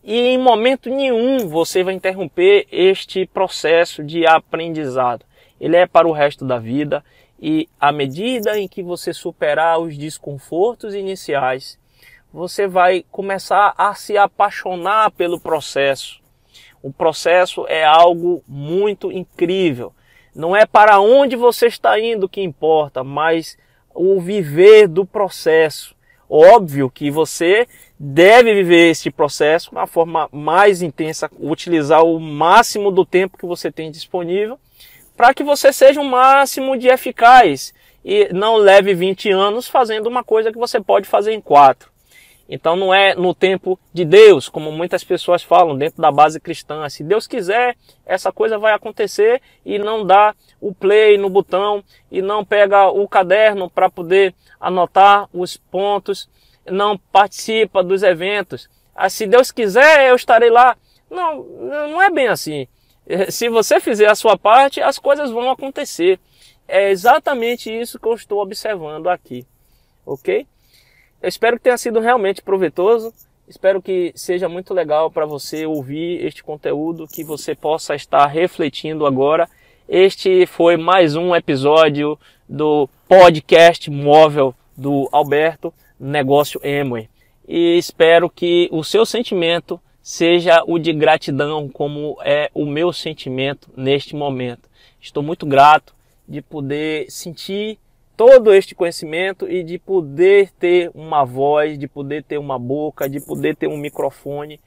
e 0.03 0.17
em 0.17 0.37
momento 0.37 0.89
nenhum 0.89 1.47
você 1.47 1.83
vai 1.83 1.93
interromper 1.93 2.65
este 2.71 3.25
processo 3.25 4.03
de 4.03 4.25
aprendizado. 4.25 5.25
Ele 5.59 5.75
é 5.75 5.85
para 5.85 6.07
o 6.07 6.11
resto 6.11 6.45
da 6.45 6.57
vida 6.57 7.03
e 7.41 7.69
à 7.79 7.91
medida 7.91 8.59
em 8.59 8.67
que 8.67 8.83
você 8.83 9.13
superar 9.13 9.79
os 9.79 9.97
desconfortos 9.97 10.93
iniciais, 10.93 11.79
você 12.31 12.67
vai 12.67 13.03
começar 13.11 13.73
a 13.77 13.93
se 13.95 14.17
apaixonar 14.17 15.11
pelo 15.11 15.39
processo. 15.39 16.21
O 16.81 16.91
processo 16.91 17.65
é 17.67 17.83
algo 17.83 18.43
muito 18.47 19.11
incrível. 19.11 19.93
Não 20.35 20.55
é 20.55 20.65
para 20.65 20.99
onde 20.99 21.35
você 21.35 21.67
está 21.67 21.99
indo 21.99 22.29
que 22.29 22.41
importa, 22.41 23.03
mas 23.03 23.57
o 23.93 24.19
viver 24.19 24.87
do 24.87 25.05
processo. 25.05 25.95
Óbvio 26.29 26.89
que 26.89 27.09
você 27.09 27.67
deve 27.97 28.53
viver 28.53 28.91
este 28.91 29.09
processo 29.09 29.71
de 29.71 29.75
uma 29.75 29.87
forma 29.87 30.29
mais 30.31 30.81
intensa, 30.81 31.29
utilizar 31.39 32.03
o 32.03 32.19
máximo 32.19 32.91
do 32.91 33.03
tempo 33.03 33.37
que 33.37 33.45
você 33.45 33.71
tem 33.71 33.91
disponível 33.91 34.59
para 35.19 35.33
que 35.33 35.43
você 35.43 35.73
seja 35.73 35.99
o 35.99 36.05
máximo 36.05 36.77
de 36.77 36.87
eficaz 36.87 37.73
e 38.05 38.29
não 38.31 38.55
leve 38.55 38.93
20 38.93 39.29
anos 39.31 39.67
fazendo 39.67 40.07
uma 40.07 40.23
coisa 40.23 40.49
que 40.49 40.57
você 40.57 40.79
pode 40.79 41.09
fazer 41.09 41.33
em 41.33 41.41
quatro. 41.41 41.91
Então 42.47 42.77
não 42.77 42.93
é 42.93 43.13
no 43.15 43.35
tempo 43.35 43.77
de 43.93 44.05
Deus, 44.05 44.47
como 44.47 44.71
muitas 44.71 45.03
pessoas 45.03 45.43
falam 45.43 45.77
dentro 45.77 46.01
da 46.01 46.09
base 46.09 46.39
cristã. 46.39 46.87
Se 46.87 47.03
Deus 47.03 47.27
quiser, 47.27 47.75
essa 48.05 48.31
coisa 48.31 48.57
vai 48.57 48.71
acontecer 48.71 49.41
e 49.65 49.77
não 49.77 50.05
dá 50.05 50.33
o 50.61 50.73
play 50.73 51.17
no 51.17 51.29
botão 51.29 51.83
e 52.09 52.21
não 52.21 52.45
pega 52.45 52.87
o 52.87 53.05
caderno 53.05 53.69
para 53.69 53.89
poder 53.89 54.33
anotar 54.57 55.27
os 55.33 55.57
pontos 55.57 56.29
não 56.65 56.97
participa 56.97 57.83
dos 57.83 58.03
eventos. 58.03 58.69
Ah, 58.95 59.09
se 59.09 59.27
Deus 59.27 59.51
quiser, 59.51 60.07
eu 60.07 60.15
estarei 60.15 60.49
lá. 60.49 60.77
Não, 61.11 61.43
não 61.43 62.01
é 62.01 62.09
bem 62.09 62.29
assim. 62.29 62.69
Eh, 63.09 63.31
se 63.31 63.49
você 63.49 63.79
fizer 63.79 64.07
a 64.07 64.13
sua 64.13 64.37
parte, 64.37 64.79
as 64.79 64.99
coisas 64.99 65.31
vão 65.31 65.49
acontecer. 65.49 66.19
É 66.67 66.91
exatamente 66.91 67.69
isso 67.75 67.99
que 67.99 68.07
eu 68.07 68.13
estou 68.13 68.39
observando 68.39 69.07
aqui. 69.09 69.45
Ok? 70.05 70.45
Eu 71.19 71.27
espero 71.27 71.57
que 71.57 71.63
tenha 71.63 71.77
sido 71.77 71.99
realmente 71.99 72.43
proveitoso. 72.43 73.11
Espero 73.47 73.81
que 73.81 74.13
seja 74.15 74.47
muito 74.47 74.75
legal 74.75 75.09
para 75.09 75.25
você 75.25 75.65
ouvir 75.65 76.23
este 76.23 76.43
conteúdo, 76.43 77.07
que 77.07 77.23
você 77.23 77.55
possa 77.55 77.95
estar 77.95 78.27
refletindo 78.27 79.07
agora. 79.07 79.49
Este 79.87 80.45
foi 80.45 80.77
mais 80.77 81.15
um 81.15 81.35
episódio 81.35 82.17
do 82.47 82.87
podcast 83.07 83.89
móvel 83.89 84.53
do 84.77 85.09
Alberto 85.11 85.73
negócio 85.99 86.61
Amway. 86.63 87.09
E 87.47 87.75
espero 87.75 88.29
que 88.29 88.69
o 88.71 88.83
seu 88.83 89.03
sentimento 89.03 89.81
seja 90.09 90.63
o 90.65 90.79
de 90.79 90.91
gratidão, 90.91 91.69
como 91.69 92.17
é 92.23 92.49
o 92.55 92.65
meu 92.65 92.91
sentimento 92.91 93.69
neste 93.77 94.15
momento. 94.15 94.67
Estou 94.99 95.21
muito 95.21 95.45
grato 95.45 95.93
de 96.27 96.41
poder 96.41 97.05
sentir 97.11 97.77
todo 98.17 98.51
este 98.51 98.73
conhecimento 98.73 99.47
e 99.47 99.61
de 99.61 99.77
poder 99.77 100.49
ter 100.53 100.89
uma 100.95 101.23
voz, 101.23 101.77
de 101.77 101.87
poder 101.87 102.23
ter 102.23 102.39
uma 102.39 102.57
boca, 102.57 103.07
de 103.07 103.21
poder 103.21 103.55
ter 103.55 103.67
um 103.67 103.77
microfone 103.77 104.59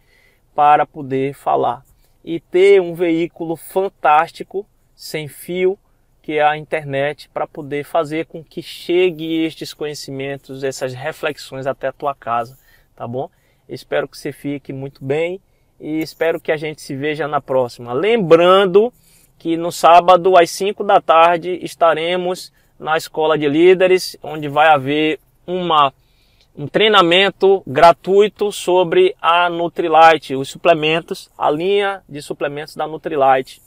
para 0.54 0.86
poder 0.86 1.34
falar 1.34 1.84
e 2.24 2.38
ter 2.38 2.80
um 2.80 2.94
veículo 2.94 3.56
fantástico, 3.56 4.64
sem 4.94 5.26
fio, 5.26 5.76
que 6.22 6.34
é 6.34 6.42
a 6.44 6.56
internet, 6.56 7.28
para 7.30 7.48
poder 7.48 7.82
fazer 7.82 8.26
com 8.26 8.44
que 8.44 8.62
chegue 8.62 9.44
estes 9.44 9.74
conhecimentos, 9.74 10.62
essas 10.62 10.94
reflexões 10.94 11.66
até 11.66 11.88
a 11.88 11.92
tua 11.92 12.14
casa, 12.14 12.56
tá 12.94 13.08
bom? 13.08 13.28
Espero 13.72 14.06
que 14.06 14.18
você 14.18 14.32
fique 14.32 14.72
muito 14.72 15.04
bem 15.04 15.40
e 15.80 16.00
espero 16.00 16.40
que 16.40 16.52
a 16.52 16.56
gente 16.56 16.82
se 16.82 16.94
veja 16.94 17.26
na 17.26 17.40
próxima. 17.40 17.92
Lembrando 17.92 18.92
que 19.38 19.56
no 19.56 19.72
sábado 19.72 20.36
às 20.36 20.50
5 20.50 20.84
da 20.84 21.00
tarde 21.00 21.58
estaremos 21.62 22.52
na 22.78 22.96
Escola 22.96 23.36
de 23.38 23.48
Líderes, 23.48 24.16
onde 24.22 24.48
vai 24.48 24.68
haver 24.68 25.18
uma 25.46 25.92
um 26.54 26.66
treinamento 26.66 27.62
gratuito 27.66 28.52
sobre 28.52 29.16
a 29.20 29.48
Nutrilite, 29.48 30.36
os 30.36 30.50
suplementos, 30.50 31.30
a 31.36 31.50
linha 31.50 32.02
de 32.06 32.20
suplementos 32.20 32.76
da 32.76 32.86
Nutrilite. 32.86 33.60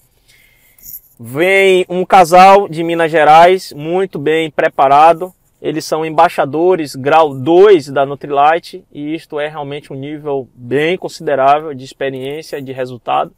Vem 1.19 1.85
um 1.89 2.05
casal 2.05 2.69
de 2.69 2.83
Minas 2.83 3.09
Gerais, 3.09 3.73
muito 3.73 4.19
bem 4.19 4.51
preparado. 4.51 5.33
Eles 5.65 5.83
são 5.83 6.05
embaixadores 6.05 6.95
grau 6.95 7.33
2 7.33 7.87
da 7.87 8.05
Nutrilite 8.05 8.85
e 8.91 9.15
isto 9.15 9.39
é 9.39 9.47
realmente 9.47 9.91
um 9.91 9.95
nível 9.95 10.47
bem 10.53 10.95
considerável 10.95 11.73
de 11.73 11.83
experiência, 11.83 12.61
de 12.61 12.71
resultado. 12.71 13.33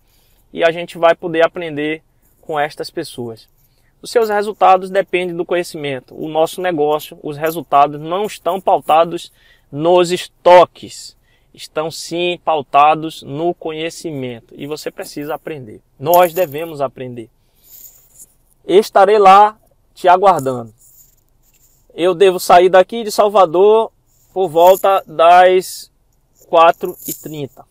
E 0.51 0.61
a 0.61 0.69
gente 0.69 0.97
vai 0.97 1.15
poder 1.15 1.45
aprender 1.45 2.03
com 2.41 2.59
estas 2.59 2.89
pessoas. 2.89 3.47
Os 4.01 4.11
seus 4.11 4.29
resultados 4.29 4.89
dependem 4.89 5.37
do 5.37 5.45
conhecimento. 5.45 6.13
O 6.21 6.27
nosso 6.27 6.61
negócio, 6.61 7.17
os 7.23 7.37
resultados 7.37 7.97
não 7.97 8.25
estão 8.25 8.59
pautados 8.59 9.31
nos 9.71 10.11
estoques, 10.11 11.15
estão 11.53 11.89
sim 11.89 12.37
pautados 12.43 13.23
no 13.23 13.53
conhecimento 13.53 14.53
e 14.57 14.67
você 14.67 14.91
precisa 14.91 15.35
aprender. 15.35 15.79
Nós 15.97 16.33
devemos 16.33 16.81
aprender. 16.81 17.29
Estarei 18.67 19.17
lá 19.17 19.57
te 19.95 20.09
aguardando. 20.09 20.76
Eu 21.97 22.13
devo 22.13 22.39
sair 22.39 22.69
daqui 22.69 23.03
de 23.03 23.11
Salvador 23.11 23.91
por 24.31 24.47
volta 24.49 25.03
das 25.07 25.91
4h30. 26.47 27.65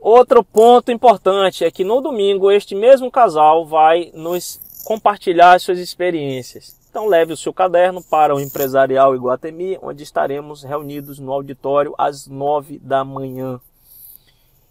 Outro 0.00 0.42
ponto 0.42 0.90
importante 0.90 1.62
é 1.62 1.70
que 1.70 1.84
no 1.84 2.00
domingo 2.00 2.50
este 2.50 2.74
mesmo 2.74 3.10
casal 3.10 3.66
vai 3.66 4.10
nos 4.14 4.58
compartilhar 4.86 5.60
suas 5.60 5.78
experiências. 5.78 6.74
Então 6.88 7.06
leve 7.06 7.34
o 7.34 7.36
seu 7.36 7.52
caderno 7.52 8.02
para 8.02 8.34
o 8.34 8.40
Empresarial 8.40 9.14
Iguatemi, 9.14 9.78
onde 9.82 10.02
estaremos 10.02 10.62
reunidos 10.62 11.18
no 11.18 11.34
auditório 11.34 11.94
às 11.98 12.26
9 12.26 12.78
da 12.78 13.04
manhã. 13.04 13.60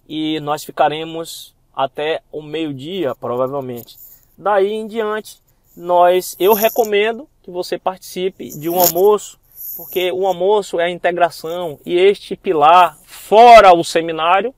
E 0.10 0.40
nós 0.40 0.64
ficaremos 0.64 1.54
até 1.76 2.24
o 2.32 2.42
meio-dia, 2.42 3.14
provavelmente. 3.14 4.00
Daí 4.36 4.74
em 4.74 4.88
diante, 4.88 5.40
nós 5.78 6.36
eu 6.40 6.56
recomendo 6.56 7.30
que 7.44 7.52
você 7.52 7.78
participe 7.78 8.50
de 8.58 8.70
um 8.70 8.80
almoço, 8.80 9.38
porque 9.76 10.12
o 10.12 10.26
almoço 10.26 10.80
é 10.80 10.86
a 10.86 10.90
integração 10.90 11.80
e 11.86 11.96
este 11.96 12.36
pilar 12.36 12.98
fora 13.06 13.74
o 13.74 13.84
seminário 13.84 14.54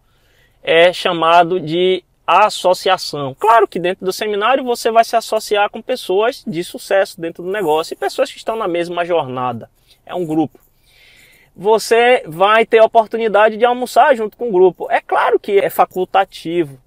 é 0.61 0.93
chamado 0.93 1.59
de 1.59 2.03
associação. 2.27 3.35
Claro 3.39 3.67
que 3.67 3.79
dentro 3.79 4.05
do 4.05 4.13
seminário 4.13 4.63
você 4.63 4.91
vai 4.91 5.03
se 5.03 5.15
associar 5.15 5.69
com 5.69 5.81
pessoas 5.81 6.43
de 6.45 6.63
sucesso 6.63 7.19
dentro 7.19 7.43
do 7.43 7.51
negócio 7.51 7.93
e 7.93 7.97
pessoas 7.97 8.31
que 8.31 8.37
estão 8.37 8.55
na 8.55 8.67
mesma 8.67 9.03
jornada. 9.03 9.69
É 10.05 10.13
um 10.13 10.25
grupo. 10.25 10.59
Você 11.55 12.23
vai 12.27 12.65
ter 12.65 12.79
a 12.79 12.85
oportunidade 12.85 13.57
de 13.57 13.65
almoçar 13.65 14.15
junto 14.15 14.35
com 14.37 14.49
o 14.49 14.51
grupo. 14.51 14.91
É 14.91 14.99
claro 14.99 15.39
que 15.39 15.57
é 15.57 15.69
facultativo, 15.69 16.77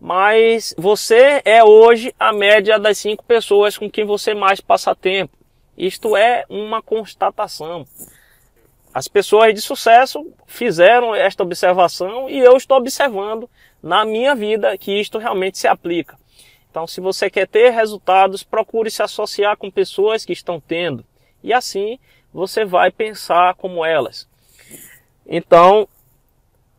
mas 0.00 0.74
você 0.76 1.40
é 1.44 1.64
hoje 1.64 2.14
a 2.18 2.32
média 2.32 2.78
das 2.78 2.98
cinco 2.98 3.24
pessoas 3.24 3.78
com 3.78 3.90
quem 3.90 4.04
você 4.04 4.34
mais 4.34 4.60
passa 4.60 4.94
tempo. 4.94 5.39
Isto 5.80 6.14
é 6.14 6.44
uma 6.46 6.82
constatação. 6.82 7.86
As 8.92 9.08
pessoas 9.08 9.54
de 9.54 9.62
sucesso 9.62 10.30
fizeram 10.46 11.14
esta 11.14 11.42
observação 11.42 12.28
e 12.28 12.38
eu 12.38 12.54
estou 12.54 12.76
observando 12.76 13.48
na 13.82 14.04
minha 14.04 14.34
vida 14.34 14.76
que 14.76 15.00
isto 15.00 15.16
realmente 15.16 15.56
se 15.56 15.66
aplica. 15.66 16.18
Então, 16.70 16.86
se 16.86 17.00
você 17.00 17.30
quer 17.30 17.48
ter 17.48 17.70
resultados, 17.70 18.42
procure 18.42 18.90
se 18.90 19.02
associar 19.02 19.56
com 19.56 19.70
pessoas 19.70 20.22
que 20.22 20.34
estão 20.34 20.60
tendo. 20.60 21.02
E 21.42 21.50
assim 21.50 21.98
você 22.30 22.62
vai 22.62 22.90
pensar 22.90 23.54
como 23.54 23.82
elas. 23.82 24.28
Então, 25.26 25.88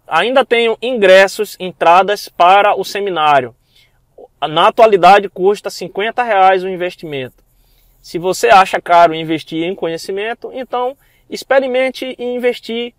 ainda 0.05 0.45
tenho 0.45 0.77
ingressos, 0.79 1.57
entradas 1.59 2.29
para 2.29 2.79
o 2.79 2.85
seminário. 2.85 3.55
Na 4.47 4.67
atualidade 4.67 5.27
custa 5.27 5.71
50 5.71 6.21
reais 6.21 6.63
o 6.63 6.69
investimento. 6.69 7.40
Se 8.01 8.17
você 8.17 8.47
acha 8.47 8.81
caro 8.81 9.13
investir 9.13 9.63
em 9.63 9.75
conhecimento, 9.75 10.51
então 10.53 10.97
experimente 11.29 12.15
investir 12.17 12.93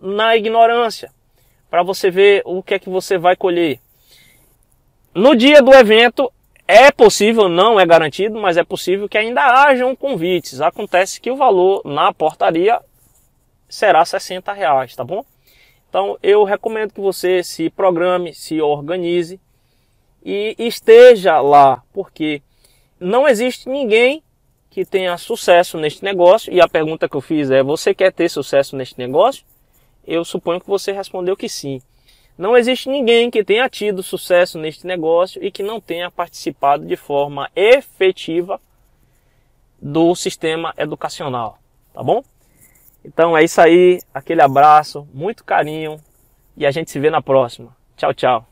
na 0.00 0.36
ignorância, 0.36 1.10
para 1.68 1.82
você 1.82 2.10
ver 2.10 2.42
o 2.44 2.62
que 2.62 2.74
é 2.74 2.78
que 2.78 2.88
você 2.88 3.18
vai 3.18 3.34
colher. 3.34 3.80
No 5.14 5.34
dia 5.34 5.60
do 5.62 5.72
evento, 5.74 6.32
é 6.68 6.90
possível, 6.90 7.48
não 7.48 7.78
é 7.78 7.86
garantido, 7.86 8.38
mas 8.40 8.56
é 8.56 8.64
possível 8.64 9.08
que 9.08 9.16
ainda 9.16 9.42
hajam 9.42 9.94
convites. 9.96 10.60
Acontece 10.60 11.20
que 11.20 11.30
o 11.30 11.36
valor 11.36 11.82
na 11.84 12.12
portaria 12.12 12.80
será 13.68 14.04
60 14.04 14.52
reais, 14.52 14.94
tá 14.94 15.04
bom? 15.04 15.24
Então 15.88 16.18
eu 16.22 16.44
recomendo 16.44 16.92
que 16.92 17.00
você 17.00 17.42
se 17.42 17.70
programe, 17.70 18.34
se 18.34 18.60
organize 18.60 19.40
e 20.24 20.54
esteja 20.58 21.40
lá, 21.40 21.82
porque 21.92 22.42
não 22.98 23.28
existe 23.28 23.68
ninguém 23.68 24.22
que 24.76 24.84
tenha 24.84 25.16
sucesso 25.16 25.78
neste 25.78 26.04
negócio, 26.04 26.52
e 26.52 26.60
a 26.60 26.68
pergunta 26.68 27.08
que 27.08 27.16
eu 27.16 27.22
fiz 27.22 27.50
é: 27.50 27.62
você 27.62 27.94
quer 27.94 28.12
ter 28.12 28.28
sucesso 28.28 28.76
neste 28.76 28.98
negócio? 28.98 29.42
Eu 30.06 30.22
suponho 30.22 30.60
que 30.60 30.68
você 30.68 30.92
respondeu 30.92 31.34
que 31.34 31.48
sim. 31.48 31.80
Não 32.36 32.54
existe 32.54 32.90
ninguém 32.90 33.30
que 33.30 33.42
tenha 33.42 33.70
tido 33.70 34.02
sucesso 34.02 34.58
neste 34.58 34.86
negócio 34.86 35.42
e 35.42 35.50
que 35.50 35.62
não 35.62 35.80
tenha 35.80 36.10
participado 36.10 36.84
de 36.84 36.94
forma 36.94 37.50
efetiva 37.56 38.60
do 39.80 40.14
sistema 40.14 40.74
educacional, 40.76 41.58
tá 41.94 42.02
bom? 42.02 42.22
Então 43.02 43.34
é 43.34 43.44
isso 43.44 43.58
aí, 43.62 43.98
aquele 44.12 44.42
abraço, 44.42 45.08
muito 45.14 45.42
carinho 45.42 45.98
e 46.54 46.66
a 46.66 46.70
gente 46.70 46.90
se 46.90 47.00
vê 47.00 47.08
na 47.08 47.22
próxima. 47.22 47.74
Tchau, 47.96 48.12
tchau. 48.12 48.46